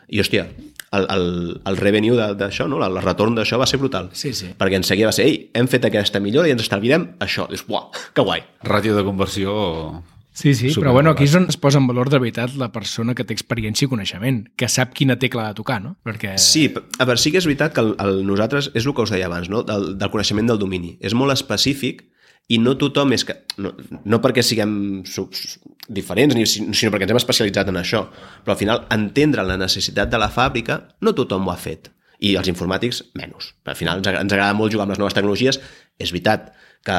[0.09, 0.49] I, hòstia,
[0.93, 1.27] el, el,
[1.71, 2.81] el revenue de- d'això, no?
[2.85, 4.09] el retorn d'això va ser brutal.
[4.13, 4.53] Sí, sí.
[4.59, 7.47] Perquè en seguida va ser, ei, hem fet aquesta millora i ens estalviarem això.
[7.51, 8.43] Dius, uah, que guai.
[8.67, 10.03] Ràtio de conversió...
[10.33, 12.69] Sí, sí, Super però bueno, aquí és on es posa en valor de veritat la
[12.73, 15.97] persona que té experiència i coneixement, que sap quina tecla ha de tocar, no?
[16.07, 16.37] Perquè...
[16.41, 19.11] Sí, a veure, sí que és veritat que el, el, nosaltres, és el que us
[19.13, 19.65] deia abans, no?
[19.67, 20.95] del, del coneixement del domini.
[21.03, 22.07] És molt específic
[22.51, 23.37] i no tothom és que...
[23.63, 23.73] No,
[24.11, 24.73] no perquè siguem
[25.07, 25.37] sub,
[25.87, 28.05] diferents, ni, sinó perquè ens hem especialitzat en això.
[28.45, 31.93] Però al final, entendre la necessitat de la fàbrica, no tothom ho ha fet.
[32.21, 33.53] I els informàtics, menys.
[33.71, 35.61] Al final ens, ens agrada molt jugar amb les noves tecnologies.
[36.01, 36.51] És veritat
[36.87, 36.99] que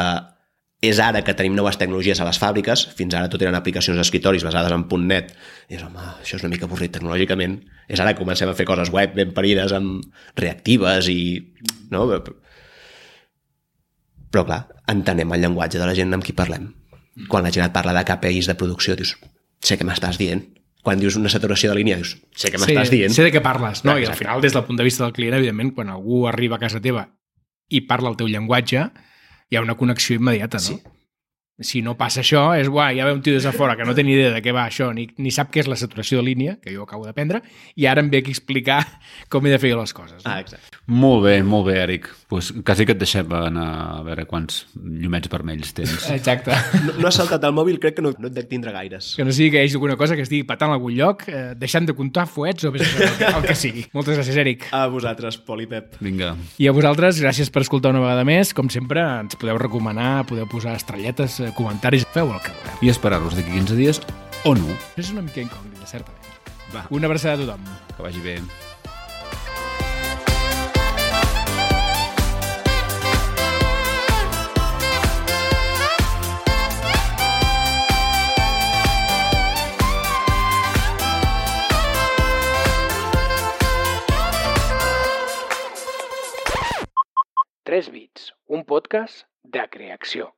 [0.82, 4.46] és ara que tenim noves tecnologies a les fàbriques, fins ara tot eren aplicacions d'escritoris
[4.48, 5.36] basades en .NET,
[5.70, 8.66] i és, home, això és una mica avorrit tecnològicament, és ara que comencem a fer
[8.66, 10.08] coses web ben parides amb
[10.42, 11.20] reactives i...
[11.94, 12.08] No?
[14.32, 14.62] Però, clar,
[14.92, 16.70] entenem el llenguatge de la gent amb qui parlem.
[17.28, 19.18] Quan la gent et parla de KPIs de producció, dius,
[19.62, 20.46] sé què m'estàs dient.
[20.82, 23.14] Quan dius una saturació de línia, dius, sé què m'estàs sí, dient.
[23.14, 23.94] Sé de què parles, no?
[23.94, 24.24] I al Exacte.
[24.24, 27.10] final, des del punt de vista del client, evidentment, quan algú arriba a casa teva
[27.70, 28.88] i parla el teu llenguatge,
[29.52, 30.64] hi ha una connexió immediata, no?
[30.64, 30.80] Sí.
[31.66, 33.96] Si no passa això, és guai, ja ve un tio des de fora que no
[33.98, 36.28] té ni idea de què va això, ni, ni sap què és la saturació de
[36.28, 37.42] línia, que jo acabo d'aprendre,
[37.76, 38.82] i ara em ve aquí a explicar
[39.32, 40.20] com he de fer les coses.
[40.24, 40.32] No?
[40.32, 40.82] Ah, exacte.
[40.92, 42.10] Molt bé, molt bé, Eric.
[42.32, 43.68] Pues quasi que et deixem anar
[44.00, 46.08] a veure quants llumets vermells tens.
[46.18, 46.56] Exacte.
[46.86, 49.14] No, no has saltat el mòbil, crec que no, no et dec tindre gaires.
[49.18, 51.52] Que no sigui que hi hagi alguna cosa que estigui patant a algun lloc, eh,
[51.60, 53.86] deixant de comptar fuets o el, que, el que sigui.
[53.96, 54.68] Moltes gràcies, Eric.
[54.76, 55.96] A vosaltres, Pol i Pep.
[56.04, 56.34] Vinga.
[56.62, 58.56] I a vosaltres, gràcies per escoltar una vegada més.
[58.58, 62.78] Com sempre, ens podeu recomanar, podeu posar estrelletes, eh, comentaris, feu el que voleu.
[62.82, 64.02] I esperar-vos d'aquí 15 dies
[64.46, 64.68] o no.
[64.96, 66.20] Això és una mica incògnita, certament.
[66.76, 67.64] Va, Una abraçada a tothom.
[67.96, 68.40] que vagi bé.
[87.64, 89.26] 3 bits, un podcast
[89.58, 90.32] de creació.